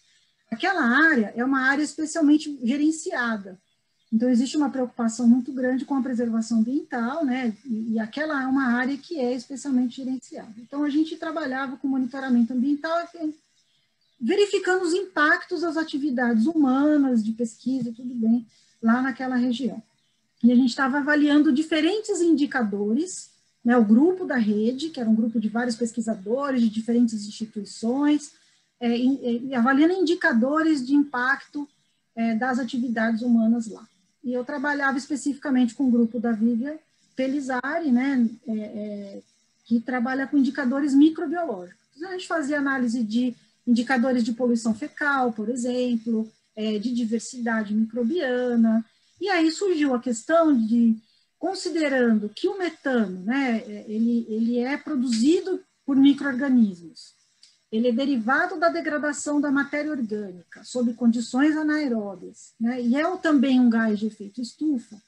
[0.51, 3.59] Aquela área é uma área especialmente gerenciada,
[4.11, 8.47] então existe uma preocupação muito grande com a preservação ambiental, né, e, e aquela é
[8.47, 10.53] uma área que é especialmente gerenciada.
[10.57, 12.97] Então a gente trabalhava com monitoramento ambiental,
[14.19, 18.45] verificando os impactos das atividades humanas, de pesquisa, tudo bem,
[18.81, 19.81] lá naquela região
[20.43, 23.29] e a gente estava avaliando diferentes indicadores,
[23.63, 28.31] né, o grupo da rede, que era um grupo de vários pesquisadores de diferentes instituições,
[28.79, 31.67] é, é, avaliando indicadores de impacto
[32.15, 33.85] é, das atividades humanas lá.
[34.23, 36.75] E eu trabalhava especificamente com o grupo da Vivian
[37.15, 39.21] Pelizari, né, é, é,
[39.65, 41.77] que trabalha com indicadores microbiológicos.
[42.03, 43.35] A gente fazia análise de
[43.69, 48.83] indicadores de poluição fecal, por exemplo, é, de diversidade microbiana,
[49.21, 50.97] e aí surgiu a questão de,
[51.37, 57.13] considerando que o metano, né, ele, ele é produzido por micro-organismos,
[57.71, 63.59] ele é derivado da degradação da matéria orgânica, sob condições anaeróbias, né, e é também
[63.59, 64.99] um gás de efeito estufa,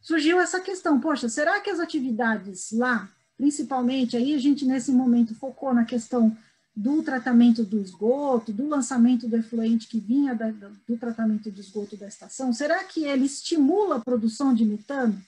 [0.00, 5.34] surgiu essa questão, poxa, será que as atividades lá, principalmente, aí a gente nesse momento
[5.34, 6.34] focou na questão
[6.74, 11.96] do tratamento do esgoto, do lançamento do efluente que vinha da, do tratamento de esgoto
[11.96, 15.20] da estação, será que ele estimula a produção de metano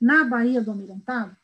[0.00, 1.34] na Baía do Almirantado?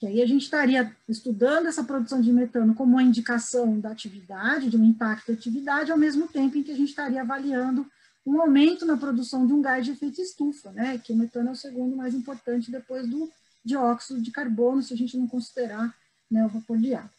[0.00, 4.70] Que aí a gente estaria estudando essa produção de metano como uma indicação da atividade,
[4.70, 7.86] de um impacto da atividade, ao mesmo tempo em que a gente estaria avaliando
[8.26, 10.98] um aumento na produção de um gás de efeito estufa, né?
[10.98, 13.30] Que o metano é o segundo mais importante depois do
[13.64, 15.94] dióxido de carbono, se a gente não considerar
[16.30, 17.10] né, o vapor de ar.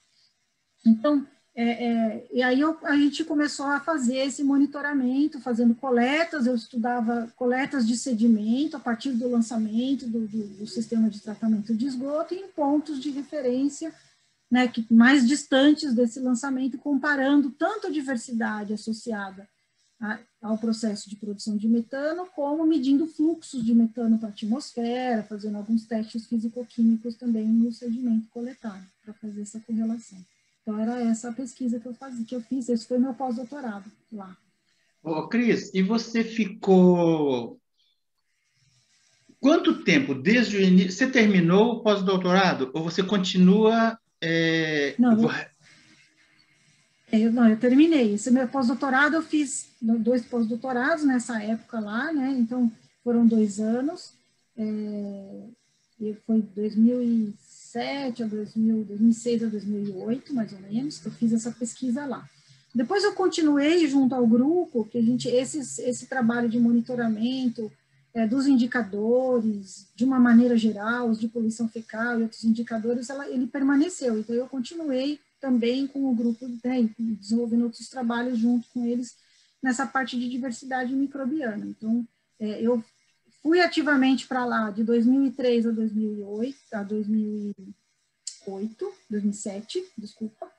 [0.86, 1.28] Então,
[1.62, 6.56] é, é, e aí eu, a gente começou a fazer esse monitoramento, fazendo coletas, eu
[6.56, 11.86] estudava coletas de sedimento a partir do lançamento do, do, do sistema de tratamento de
[11.86, 13.94] esgoto em pontos de referência
[14.50, 19.46] né, que, mais distantes desse lançamento, comparando tanto a diversidade associada
[20.00, 25.24] a, ao processo de produção de metano, como medindo fluxos de metano para a atmosfera,
[25.24, 30.18] fazendo alguns testes físico-químicos também no sedimento coletado, para fazer essa correlação.
[30.70, 33.92] Então, era essa a pesquisa que eu, fazia, que eu fiz, esse foi meu pós-doutorado
[34.14, 34.38] lá.
[35.02, 37.60] Ô, Cris, e você ficou
[39.40, 40.92] quanto tempo desde o início?
[40.92, 43.98] Você terminou o pós-doutorado ou você continua?
[44.22, 44.94] É...
[45.00, 45.32] Não, eu...
[47.12, 48.14] Eu, não, eu terminei.
[48.14, 52.36] Esse meu pós-doutorado, eu fiz dois pós-doutorados nessa época lá, né?
[52.38, 52.72] Então,
[53.04, 54.14] foram dois anos.
[54.56, 55.44] É,
[56.00, 57.02] e foi 2000
[57.74, 62.28] 2007 a 2000, 2006 a 2008, mais ou menos, que eu fiz essa pesquisa lá.
[62.74, 67.72] Depois eu continuei junto ao grupo, que a gente, esses, esse trabalho de monitoramento
[68.14, 73.28] é, dos indicadores, de uma maneira geral, os de poluição fecal e outros indicadores, ela,
[73.30, 74.20] ele permaneceu.
[74.20, 79.16] Então eu continuei também com o grupo, né, desenvolvendo outros trabalhos junto com eles
[79.62, 81.66] nessa parte de diversidade microbiana.
[81.66, 82.06] Então,
[82.40, 82.84] é, eu
[83.42, 90.52] Fui ativamente para lá de 2003 a 2008, a 2008, 2007, desculpa.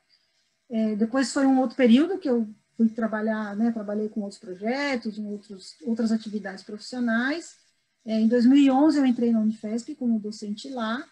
[0.69, 5.17] É, depois foi um outro período que eu fui trabalhar, né, trabalhei com outros projetos,
[5.17, 7.57] em outros, outras atividades profissionais.
[8.05, 11.05] É, em 2011 eu entrei na Unifesp como docente lá,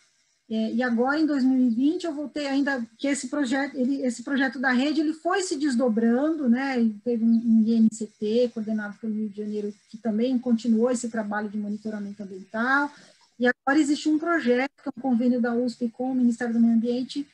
[0.49, 4.71] é, e agora, em 2020, eu voltei ainda que esse projeto, ele, esse projeto da
[4.71, 6.75] rede, ele foi se desdobrando, né?
[7.03, 11.57] Teve um, um INCT coordenado pelo Rio de Janeiro que também continuou esse trabalho de
[11.57, 12.91] monitoramento ambiental.
[13.37, 16.59] E agora existe um projeto, que é um convênio da USP com o Ministério do
[16.59, 17.27] Meio Ambiente,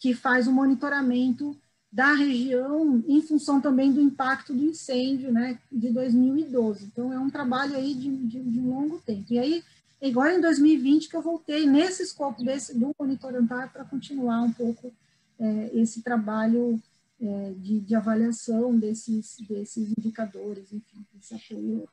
[0.00, 1.56] que faz o um monitoramento
[1.90, 6.86] da região em função também do impacto do incêndio, né, de 2012.
[6.86, 9.32] Então, é um trabalho aí de, de, de longo tempo.
[9.32, 9.64] E aí,
[10.02, 14.92] Agora em 2020 que eu voltei nesse escopo desse, do monitoramento para continuar um pouco
[15.38, 16.80] é, esse trabalho
[17.20, 21.88] é, de, de, avaliação desses, desses indicadores, enfim, esse apoio.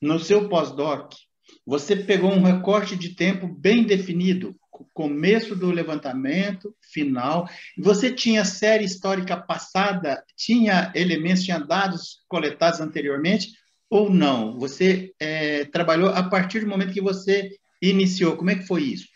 [0.00, 1.12] No seu pós-doc,
[1.64, 4.56] você pegou um recorte de tempo bem definido,
[4.92, 7.48] começo do levantamento, final.
[7.78, 13.52] Você tinha série histórica passada, tinha elementos, tinha dados coletados anteriormente
[13.90, 14.58] ou não?
[14.58, 18.36] Você é, trabalhou a partir do momento que você iniciou.
[18.36, 19.08] Como é que foi isso?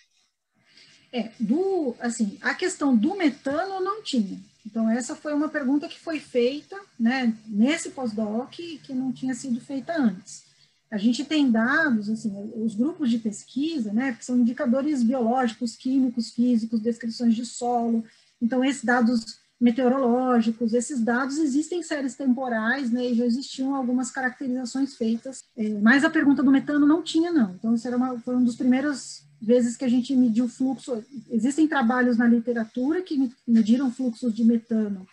[1.13, 4.39] É, do, assim, a questão do metano não tinha.
[4.65, 9.61] Então, essa foi uma pergunta que foi feita né, nesse pós-doc que não tinha sido
[9.61, 10.45] feita antes.
[10.91, 16.31] A gente tem dados, assim, os grupos de pesquisa, né, que são indicadores biológicos, químicos,
[16.31, 18.05] físicos, descrições de solo.
[18.41, 24.97] Então, esses dados meteorológicos, esses dados existem séries temporais, né, e já existiam algumas caracterizações
[24.97, 27.53] feitas, é, mas a pergunta do metano não tinha, não.
[27.53, 31.05] Então, isso era uma, foi um dos primeiros vezes que a gente mediu fluxo.
[31.31, 35.07] Existem trabalhos na literatura que mediram fluxo de metano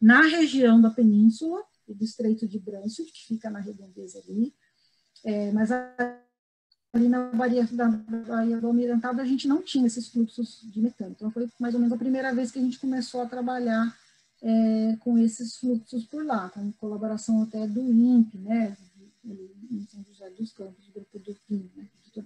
[0.00, 4.52] na região da península, do Estreito de Bransfield, que fica na redondeza ali,
[5.24, 5.70] é, mas
[6.96, 11.12] ali na Baía, da do Almirantado a gente não tinha esses fluxos de metano.
[11.14, 13.94] Então foi mais ou menos a primeira vez que a gente começou a trabalhar
[14.42, 18.76] é, com esses fluxos por lá, com colaboração até do INPE, né,
[19.24, 22.24] em São José dos Campos, do grupo do PIN, né, do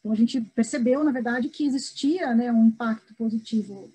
[0.00, 3.92] Então a gente percebeu, na verdade, que existia né, um impacto positivo,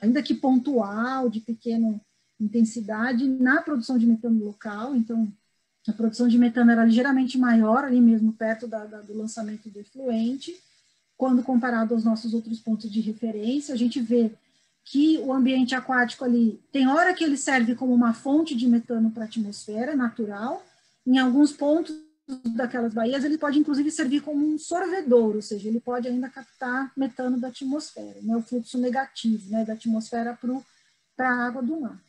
[0.00, 2.00] ainda que pontual, de pequena
[2.40, 4.96] intensidade, na produção de metano local.
[4.96, 5.30] Então,
[5.88, 9.80] a produção de metano era ligeiramente maior, ali mesmo perto da, da, do lançamento do
[9.80, 10.54] efluente,
[11.16, 13.74] quando comparado aos nossos outros pontos de referência.
[13.74, 14.32] A gente vê
[14.84, 19.10] que o ambiente aquático ali, tem hora que ele serve como uma fonte de metano
[19.10, 20.64] para a atmosfera natural,
[21.06, 21.94] em alguns pontos
[22.54, 26.92] daquelas baías, ele pode inclusive servir como um sorvedor, ou seja, ele pode ainda captar
[26.96, 30.38] metano da atmosfera, né, o fluxo negativo né, da atmosfera
[31.16, 32.00] para a água do mar.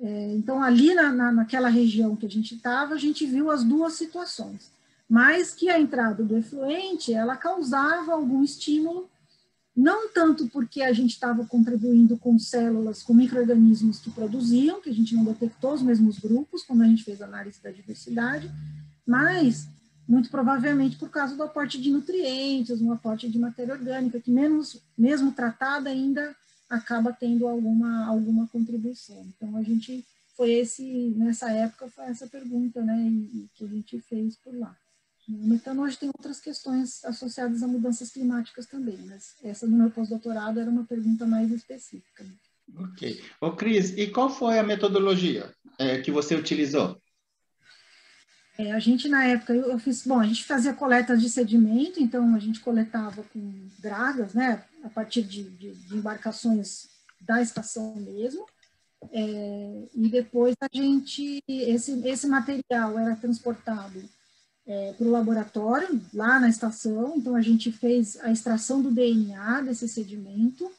[0.00, 3.64] É, então, ali na, na, naquela região que a gente estava, a gente viu as
[3.64, 4.70] duas situações,
[5.08, 9.08] mas que a entrada do efluente, ela causava algum estímulo,
[9.76, 14.94] não tanto porque a gente estava contribuindo com células, com micro-organismos que produziam, que a
[14.94, 18.50] gente não detectou os mesmos grupos quando a gente fez a análise da diversidade,
[19.06, 19.68] mas
[20.08, 24.80] muito provavelmente por causa do aporte de nutrientes, um aporte de matéria orgânica, que menos,
[24.96, 26.34] mesmo tratada ainda
[26.68, 29.26] acaba tendo alguma, alguma contribuição.
[29.36, 30.04] Então, a gente
[30.36, 34.76] foi esse, nessa época, foi essa pergunta, né, e, que a gente fez por lá.
[35.28, 39.90] O metano hoje tem outras questões associadas a mudanças climáticas também, mas essa do meu
[39.90, 42.24] pós-doutorado era uma pergunta mais específica.
[42.76, 43.22] Ok.
[43.40, 47.00] Ô, Cris, e qual foi a metodologia é, que você utilizou?
[48.56, 52.00] É, a gente, na época, eu, eu, fiz, bom, a gente fazia coleta de sedimento,
[52.00, 56.88] então a gente coletava com dragas, né, a partir de, de, de embarcações
[57.20, 58.46] da estação mesmo,
[59.12, 64.02] é, e depois a gente, esse, esse material era transportado
[64.66, 69.62] é, para o laboratório, lá na estação, então a gente fez a extração do DNA
[69.62, 70.70] desse sedimento,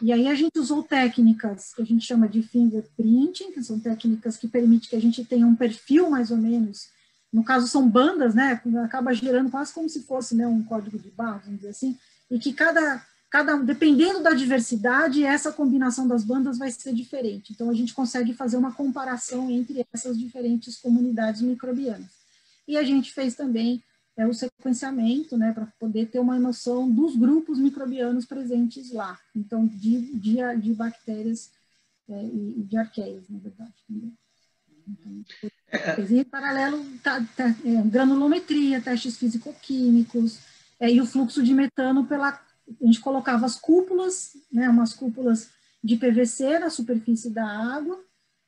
[0.00, 4.36] e aí a gente usou técnicas que a gente chama de fingerprinting, que são técnicas
[4.36, 6.88] que permitem que a gente tenha um perfil mais ou menos.
[7.32, 11.10] No caso são bandas, né, acaba gerando quase como se fosse né, um código de
[11.10, 11.98] barras, vamos dizer assim,
[12.30, 17.52] e que cada, cada, dependendo da diversidade, essa combinação das bandas vai ser diferente.
[17.52, 22.10] Então, a gente consegue fazer uma comparação entre essas diferentes comunidades microbianas.
[22.66, 23.82] E a gente fez também
[24.16, 29.66] é, o sequenciamento, né, para poder ter uma noção dos grupos microbianos presentes lá, então,
[29.66, 31.50] de, de, de bactérias
[32.08, 33.72] é, e de arqueias, na verdade.
[33.88, 34.12] Entendeu?
[34.88, 35.24] Então,
[36.10, 40.38] em paralelo, tá, tá, é, granulometria, testes físico-químicos,
[40.80, 42.40] é, e o fluxo de metano pela.
[42.80, 45.50] A gente colocava as cúpulas, né, umas cúpulas
[45.82, 47.98] de PVC na superfície da água.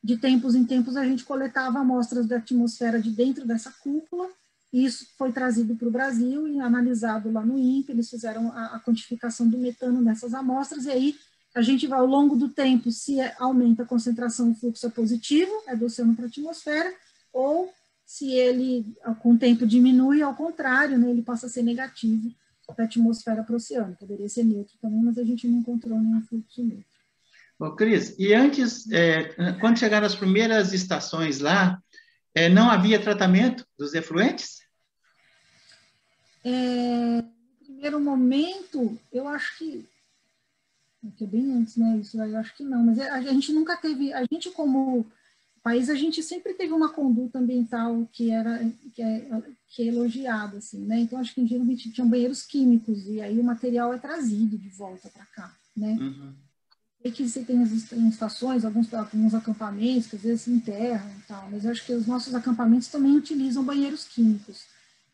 [0.02, 4.28] De tempos em tempos, a gente coletava amostras da atmosfera de dentro dessa cúpula,
[4.72, 7.92] e isso foi trazido para o Brasil e analisado lá no INPE.
[7.92, 11.16] Eles fizeram a, a quantificação do metano nessas amostras, e aí
[11.54, 15.50] a gente vai ao longo do tempo, se aumenta a concentração, o fluxo é positivo,
[15.66, 16.92] é do oceano para a atmosfera,
[17.32, 17.70] ou
[18.06, 22.32] se ele, com o tempo, diminui, ao contrário, né, ele passa a ser negativo
[22.76, 23.96] da atmosfera para o oceano.
[23.96, 26.84] Poderia ser neutro também, mas a gente não encontrou nenhum fluxo neutro.
[27.58, 31.82] Ô, Cris, e antes, é, quando chegaram as primeiras estações lá,
[32.34, 34.60] é, não havia tratamento dos efluentes?
[36.42, 39.88] É, no primeiro momento, eu acho que
[41.16, 41.96] que é bem antes, né?
[41.96, 45.10] Isso eu acho que não, mas a gente nunca teve, a gente como
[45.62, 48.58] país, a gente sempre teve uma conduta ambiental que era
[48.94, 51.00] que é, que é elogiada, assim, né?
[51.00, 55.08] Então acho que geralmente tinham banheiros químicos e aí o material é trazido de volta
[55.10, 55.98] para cá, né?
[56.00, 56.34] Uhum.
[57.02, 61.22] sei que você tem as estações, alguns, alguns acampamentos que às vezes se enterram e
[61.28, 64.64] tal, mas eu acho que os nossos acampamentos também utilizam banheiros químicos.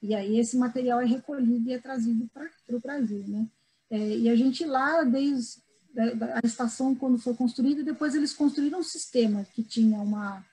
[0.02, 3.46] E aí esse material é recolhido e é trazido para o Brasil, né?
[3.90, 5.65] É, e a gente lá, desde
[5.98, 10.44] a estação, quando foi construída, depois eles construíram um sistema que tinha uma...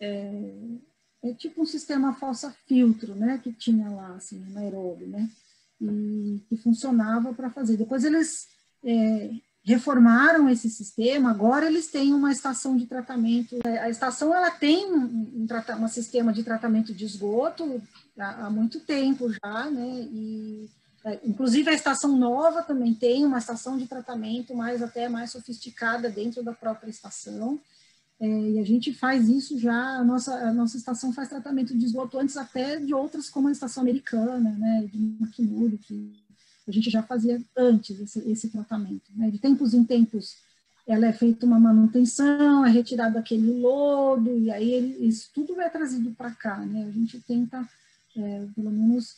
[0.00, 0.52] É,
[1.24, 3.40] é tipo um sistema fossa-filtro, né?
[3.42, 5.28] Que tinha lá, assim, no Nairobi, né?
[5.80, 7.76] E que funcionava para fazer.
[7.76, 8.46] Depois eles
[8.84, 9.30] é,
[9.66, 13.58] reformaram esse sistema, agora eles têm uma estação de tratamento.
[13.64, 15.46] É, a estação ela tem um, um,
[15.80, 17.82] um sistema de tratamento de esgoto
[18.16, 20.08] há, há muito tempo já, né?
[20.12, 20.70] E,
[21.24, 26.42] inclusive a estação nova também tem uma estação de tratamento mais até mais sofisticada dentro
[26.42, 27.60] da própria estação.
[28.18, 31.84] É, e a gente faz isso já, a nossa, a nossa estação faz tratamento de
[31.84, 36.26] esgoto antes até de outras, como a estação americana, né, de McMurray, que
[36.66, 39.04] a gente já fazia antes esse, esse tratamento.
[39.14, 39.30] Né?
[39.30, 40.36] De tempos em tempos,
[40.86, 45.68] ela é feita uma manutenção, é retirado aquele lodo, e aí ele, isso tudo é
[45.68, 46.58] trazido para cá.
[46.58, 46.84] Né?
[46.84, 47.68] A gente tenta,
[48.16, 49.16] é, pelo menos,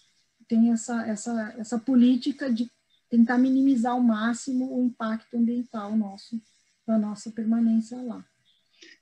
[0.49, 2.71] tem essa, essa, essa política de
[3.11, 6.41] tentar minimizar ao máximo o impacto ambiental nosso,
[6.87, 8.25] da nossa permanência lá.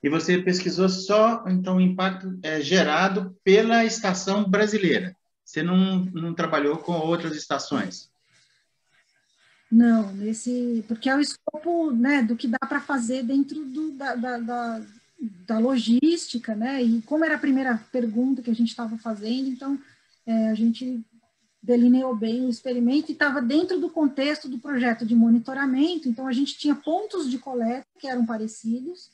[0.02, 5.16] E você pesquisou só, então, o impacto é, gerado pela estação brasileira?
[5.44, 8.10] Você não, não trabalhou com outras estações?
[9.70, 14.14] Não, nesse, porque é o escopo né, do que dá para fazer dentro do, da,
[14.14, 14.82] da, da,
[15.20, 16.82] da, logística, né?
[16.82, 19.78] E como era a primeira pergunta que a gente estava fazendo, então
[20.24, 21.04] é, a gente
[21.66, 26.32] delineou bem o experimento e estava dentro do contexto do projeto de monitoramento, então a
[26.32, 29.10] gente tinha pontos de coleta que eram parecidos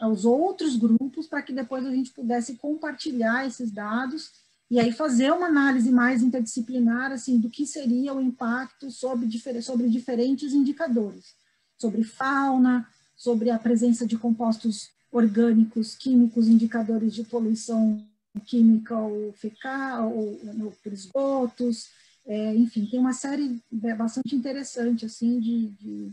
[0.00, 4.30] aos outros grupos para que depois a gente pudesse compartilhar esses dados
[4.70, 9.28] e aí fazer uma análise mais interdisciplinar assim do que seria o impacto sobre,
[9.60, 11.34] sobre diferentes indicadores,
[11.76, 12.86] sobre fauna,
[13.16, 18.00] sobre a presença de compostos orgânicos, químicos, indicadores de poluição
[18.40, 21.90] química ou fecal, ou, ou por esgotos,
[22.26, 26.12] é, enfim, tem uma série bastante interessante assim de, de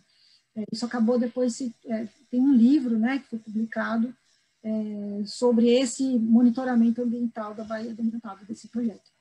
[0.55, 4.15] é, isso acabou depois se, é, tem um livro, né, que foi publicado
[4.63, 9.11] é, sobre esse monitoramento ambiental da Baía do Encantado, desse projeto.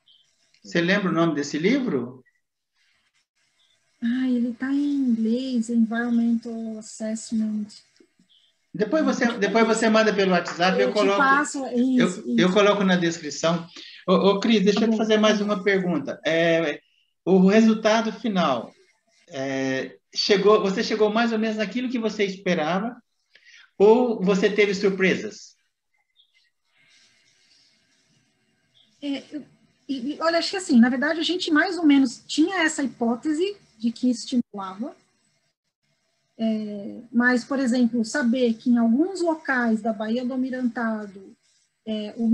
[0.62, 2.22] Você lembra o nome desse livro?
[4.00, 7.66] Ah, ele está em inglês, Environmental Assessment.
[8.74, 11.18] Depois você, depois você manda pelo WhatsApp, eu, eu coloco.
[11.18, 12.34] Passo, isso, eu, isso.
[12.38, 13.66] eu coloco na descrição.
[14.06, 16.18] Ô, ô Cris, deixa tá eu te fazer mais uma pergunta.
[16.24, 16.80] É,
[17.24, 18.72] o resultado final
[19.28, 22.96] é, chegou, você chegou mais ou menos naquilo que você esperava
[23.78, 25.56] ou você teve surpresas?
[29.02, 29.22] É,
[29.88, 33.56] e, olha, acho que assim, na verdade, a gente mais ou menos tinha essa hipótese
[33.78, 34.96] de que estimulava,
[36.38, 41.36] é, mas, por exemplo, saber que em alguns locais da Baía do Almirantado
[41.84, 42.30] é, o,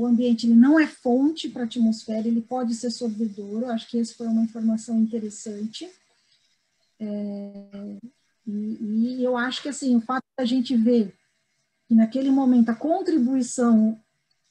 [0.00, 3.98] o, ambiente ele não é fonte para a atmosfera, ele pode ser sorvedouro, acho que
[3.98, 5.90] essa foi uma informação interessante.
[7.00, 7.98] É,
[8.46, 11.14] e, e, eu acho que assim, o fato da gente ver
[11.88, 13.98] que naquele momento a contribuição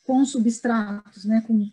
[0.05, 1.69] com substratos, né, com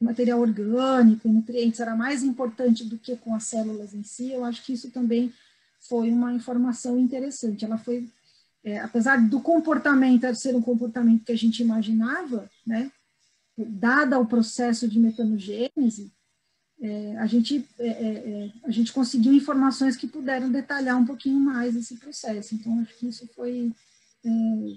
[0.00, 4.44] material orgânico e nutrientes era mais importante do que com as células em si, eu
[4.44, 5.32] acho que isso também
[5.88, 7.64] foi uma informação interessante.
[7.64, 8.08] Ela foi,
[8.64, 12.90] é, apesar do comportamento ser um comportamento que a gente imaginava, né,
[13.56, 16.12] dada o processo de metanogênese,
[16.80, 18.12] é, a, gente, é, é,
[18.46, 22.54] é, a gente conseguiu informações que puderam detalhar um pouquinho mais esse processo.
[22.54, 23.72] Então, acho que isso foi.
[24.24, 24.28] É,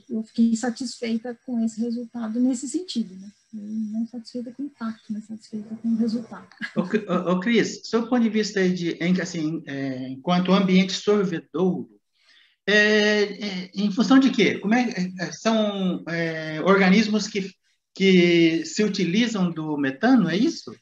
[0.09, 3.29] eu fiquei satisfeita com esse resultado nesse sentido, né?
[3.51, 6.47] Não satisfeita com o impacto, mas satisfeita com o resultado.
[6.75, 11.89] Ô, ô, Cris, do ponto de vista de, em, assim, é, enquanto ambiente sorvedouro,
[12.67, 14.59] é, em função de quê?
[14.59, 14.93] Como é,
[15.31, 16.05] são
[16.63, 17.51] organismos que,
[17.95, 20.75] que se utilizam do metano, é isso?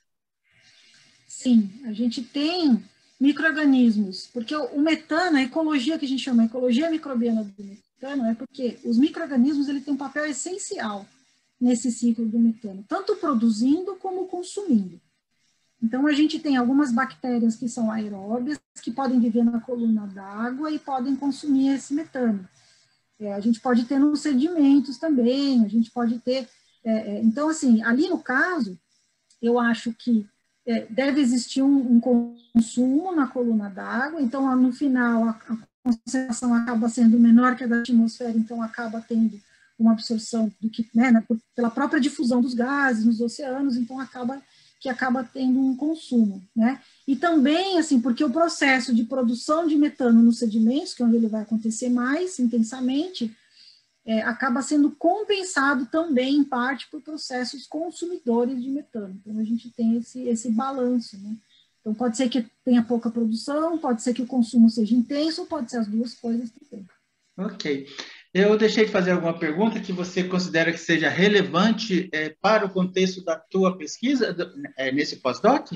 [1.25, 2.83] Sim, a gente tem
[3.17, 8.25] microorganismos, porque o metano, a ecologia que a gente chama, a ecologia microbiana do metano,
[8.25, 11.07] é porque os microorganismos ele tem um papel essencial
[11.59, 15.01] nesse ciclo do metano, tanto produzindo como consumindo.
[15.81, 20.71] Então, a gente tem algumas bactérias que são aeróbias, que podem viver na coluna d'água
[20.71, 22.47] e podem consumir esse metano.
[23.19, 26.47] É, a gente pode ter nos sedimentos também, a gente pode ter.
[26.83, 28.79] É, é, então, assim, ali no caso,
[29.41, 30.27] eu acho que
[30.65, 36.53] é, deve existir um, um, consumo na coluna d'água, então no final a, a, concentração
[36.53, 39.39] acaba sendo menor que a da atmosfera, então acaba tendo
[39.77, 41.23] uma absorção do que, né,
[41.55, 44.41] pela própria difusão dos gases nos oceanos, então acaba
[44.79, 46.79] que acaba tendo um consumo, né?
[47.07, 51.15] E também, assim, porque o processo de produção de metano nos sedimentos, que é onde
[51.15, 53.35] ele vai acontecer mais intensamente,
[54.05, 59.19] é, acaba sendo compensado também, em parte, por processos consumidores de metano.
[59.19, 61.35] Então, a gente tem esse, esse balanço, né?
[61.81, 65.71] Então, pode ser que tenha pouca produção, pode ser que o consumo seja intenso, pode
[65.71, 66.85] ser as duas coisas também.
[67.37, 67.87] Ok.
[68.33, 72.69] Eu deixei de fazer alguma pergunta que você considera que seja relevante é, para o
[72.69, 74.35] contexto da tua pesquisa
[74.77, 75.71] é, nesse pós-doc,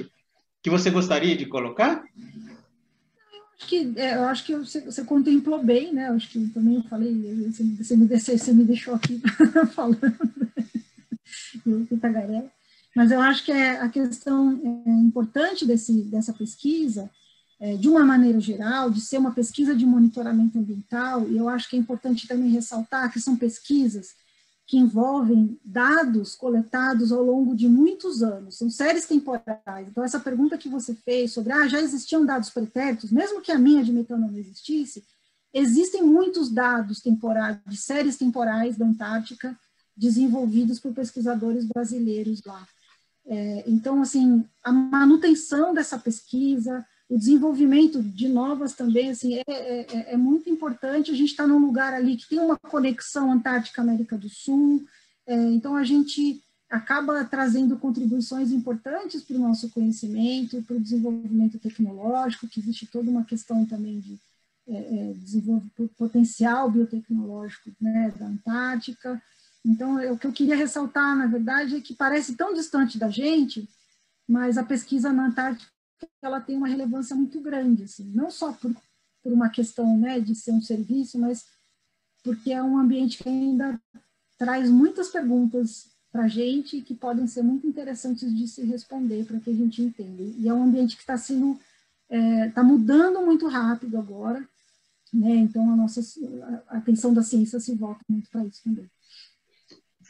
[0.61, 2.03] que você gostaria de colocar?
[3.33, 6.09] Eu acho que, é, eu acho que você, você, contemplou bem, né?
[6.09, 7.13] Eu acho que também eu falei,
[7.47, 9.21] você, você, me, deixou, você me deixou aqui
[9.73, 9.99] falando,
[11.65, 12.51] eu fui tagarela.
[12.95, 17.09] Mas eu acho que é, a questão é, importante desse, dessa pesquisa,
[17.79, 21.75] de uma maneira geral, de ser uma pesquisa de monitoramento ambiental, e eu acho que
[21.75, 24.15] é importante também ressaltar que são pesquisas
[24.65, 29.87] que envolvem dados coletados ao longo de muitos anos, são séries temporais.
[29.89, 33.59] Então, essa pergunta que você fez sobre, ah, já existiam dados pretéritos, mesmo que a
[33.59, 35.03] minha de metano não existisse,
[35.53, 39.59] existem muitos dados temporais, de séries temporais da Antártica,
[39.95, 42.65] desenvolvidos por pesquisadores brasileiros lá.
[43.25, 50.13] É, então, assim, a manutenção dessa pesquisa, o desenvolvimento de novas também, assim, é, é,
[50.13, 51.11] é muito importante.
[51.11, 54.81] A gente está num lugar ali que tem uma conexão Antártica-América do Sul,
[55.27, 61.59] é, então a gente acaba trazendo contribuições importantes para o nosso conhecimento, para o desenvolvimento
[61.59, 64.17] tecnológico, que existe toda uma questão também de
[64.69, 69.21] é, é desenvolvimento potencial biotecnológico né, da Antártica.
[69.65, 73.09] Então, é, o que eu queria ressaltar, na verdade, é que parece tão distante da
[73.09, 73.67] gente,
[74.25, 75.70] mas a pesquisa na Antártica
[76.21, 78.73] ela tem uma relevância muito grande, assim, não só por,
[79.23, 81.45] por uma questão né, de ser um serviço, mas
[82.23, 83.79] porque é um ambiente que ainda
[84.37, 89.39] traz muitas perguntas para a gente que podem ser muito interessantes de se responder para
[89.39, 90.21] que a gente entenda.
[90.21, 91.53] E é um ambiente que está sendo,
[92.09, 94.45] está é, tá mudando muito rápido agora,
[95.13, 95.35] né?
[95.35, 96.01] Então a nossa
[96.67, 98.89] a atenção da ciência se volta muito para isso também.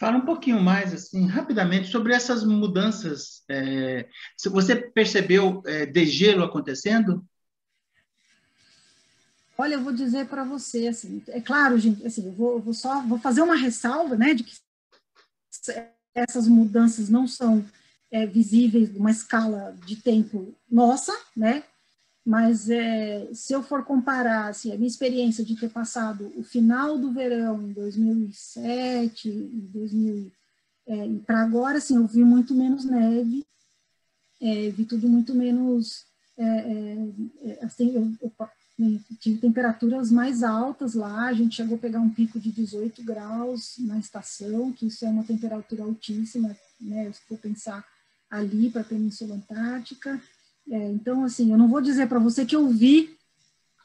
[0.01, 3.43] Fala um pouquinho mais, assim, rapidamente, sobre essas mudanças.
[3.47, 4.09] É,
[4.45, 7.23] você percebeu é, degelo acontecendo?
[9.55, 12.99] Olha, eu vou dizer para você, assim, é claro, gente, assim, eu vou, vou, só
[13.03, 14.55] vou fazer uma ressalva, né, de que
[16.15, 17.63] essas mudanças não são
[18.09, 21.61] é, visíveis numa escala de tempo nossa, né,
[22.25, 26.97] mas é, se eu for comparar assim, a minha experiência de ter passado o final
[26.97, 30.31] do verão em 2007 e 2000
[30.87, 33.45] é, para agora, assim, eu vi muito menos neve,
[34.41, 36.05] é, vi tudo muito menos,
[36.37, 37.09] é, é,
[37.45, 42.09] é, assim, eu, eu, tive temperaturas mais altas lá, a gente chegou a pegar um
[42.09, 47.37] pico de 18 graus na estação, que isso é uma temperatura altíssima, né, se for
[47.37, 47.85] pensar
[48.29, 50.21] ali para a Península Antártica,
[50.71, 53.17] é, então, assim, eu não vou dizer para você que eu vi,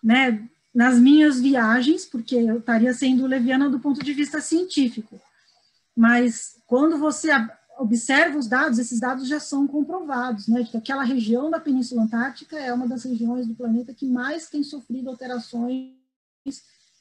[0.00, 5.20] né, nas minhas viagens, porque eu estaria sendo leviana do ponto de vista científico,
[5.96, 7.30] mas quando você
[7.76, 12.56] observa os dados, esses dados já são comprovados, né, que aquela região da Península Antártica
[12.56, 15.92] é uma das regiões do planeta que mais tem sofrido alterações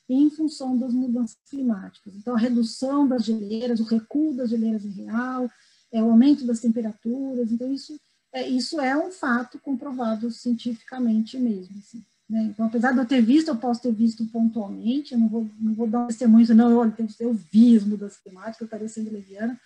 [0.09, 2.15] em função das mudanças climáticas.
[2.15, 5.47] Então, a redução das geleiras, o recuo das geleiras em real,
[5.91, 7.95] é, o aumento das temperaturas, então isso
[8.35, 11.77] é, isso é um fato comprovado cientificamente mesmo.
[11.79, 12.43] Assim, né?
[12.43, 15.73] Então, apesar de eu ter visto, eu posso ter visto pontualmente, eu não vou, não
[15.73, 19.57] vou dar um testemunho, não, eu, eu vi as mudanças climáticas, eu estaria sendo leviana,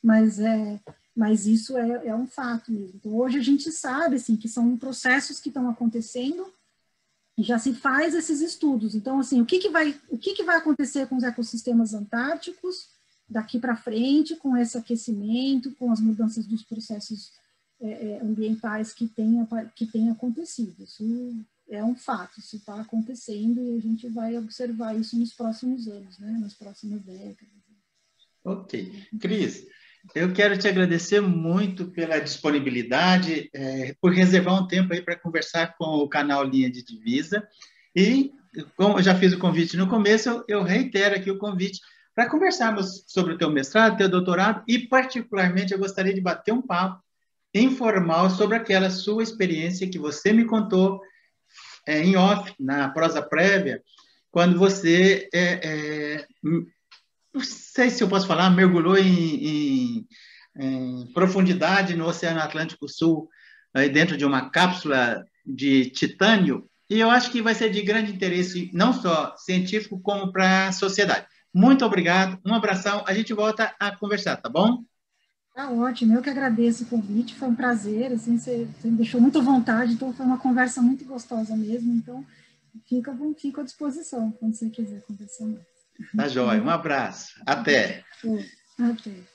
[0.00, 0.78] mas, é,
[1.16, 2.92] mas isso é, é um fato mesmo.
[2.94, 6.46] Então, hoje a gente sabe assim, que são processos que estão acontecendo
[7.36, 8.94] e já se faz esses estudos.
[8.94, 12.86] Então, assim, o que, que, vai, o que, que vai acontecer com os ecossistemas antárticos
[13.28, 17.32] daqui para frente, com esse aquecimento, com as mudanças dos processos
[17.82, 20.84] é, é, ambientais que tenha, que tenha acontecido.
[20.84, 21.04] Isso
[21.68, 26.16] é um fato, isso está acontecendo e a gente vai observar isso nos próximos anos,
[26.20, 27.48] né, nas próximas décadas.
[28.44, 28.92] Ok.
[29.20, 29.66] Cris,
[30.14, 35.76] eu quero te agradecer muito pela disponibilidade, é, por reservar um tempo aí para conversar
[35.76, 37.46] com o canal Linha de Divisa.
[37.96, 38.32] E,
[38.76, 41.80] como eu já fiz o convite no começo, eu, eu reitero aqui o convite
[42.14, 46.62] para conversarmos sobre o teu mestrado, teu doutorado, e, particularmente, eu gostaria de bater um
[46.62, 47.01] papo
[47.54, 51.00] informal sobre aquela sua experiência que você me contou
[51.86, 53.82] é, em off, na prosa prévia,
[54.30, 60.06] quando você, é, é, não sei se eu posso falar, mergulhou em, em,
[60.58, 63.28] em profundidade no Oceano Atlântico Sul,
[63.74, 68.12] aí dentro de uma cápsula de titânio, e eu acho que vai ser de grande
[68.12, 71.26] interesse, não só científico, como para a sociedade.
[71.52, 74.84] Muito obrigado, um abração, a gente volta a conversar, tá bom?
[75.54, 79.20] Tá ótimo, eu que agradeço o convite, foi um prazer, assim, você, você me deixou
[79.20, 82.24] muito à vontade, então foi uma conversa muito gostosa mesmo, então
[82.86, 85.66] fica, fica à disposição quando você quiser conversar mais.
[86.16, 88.02] Tá joia, um abraço, até.
[88.78, 89.31] Até.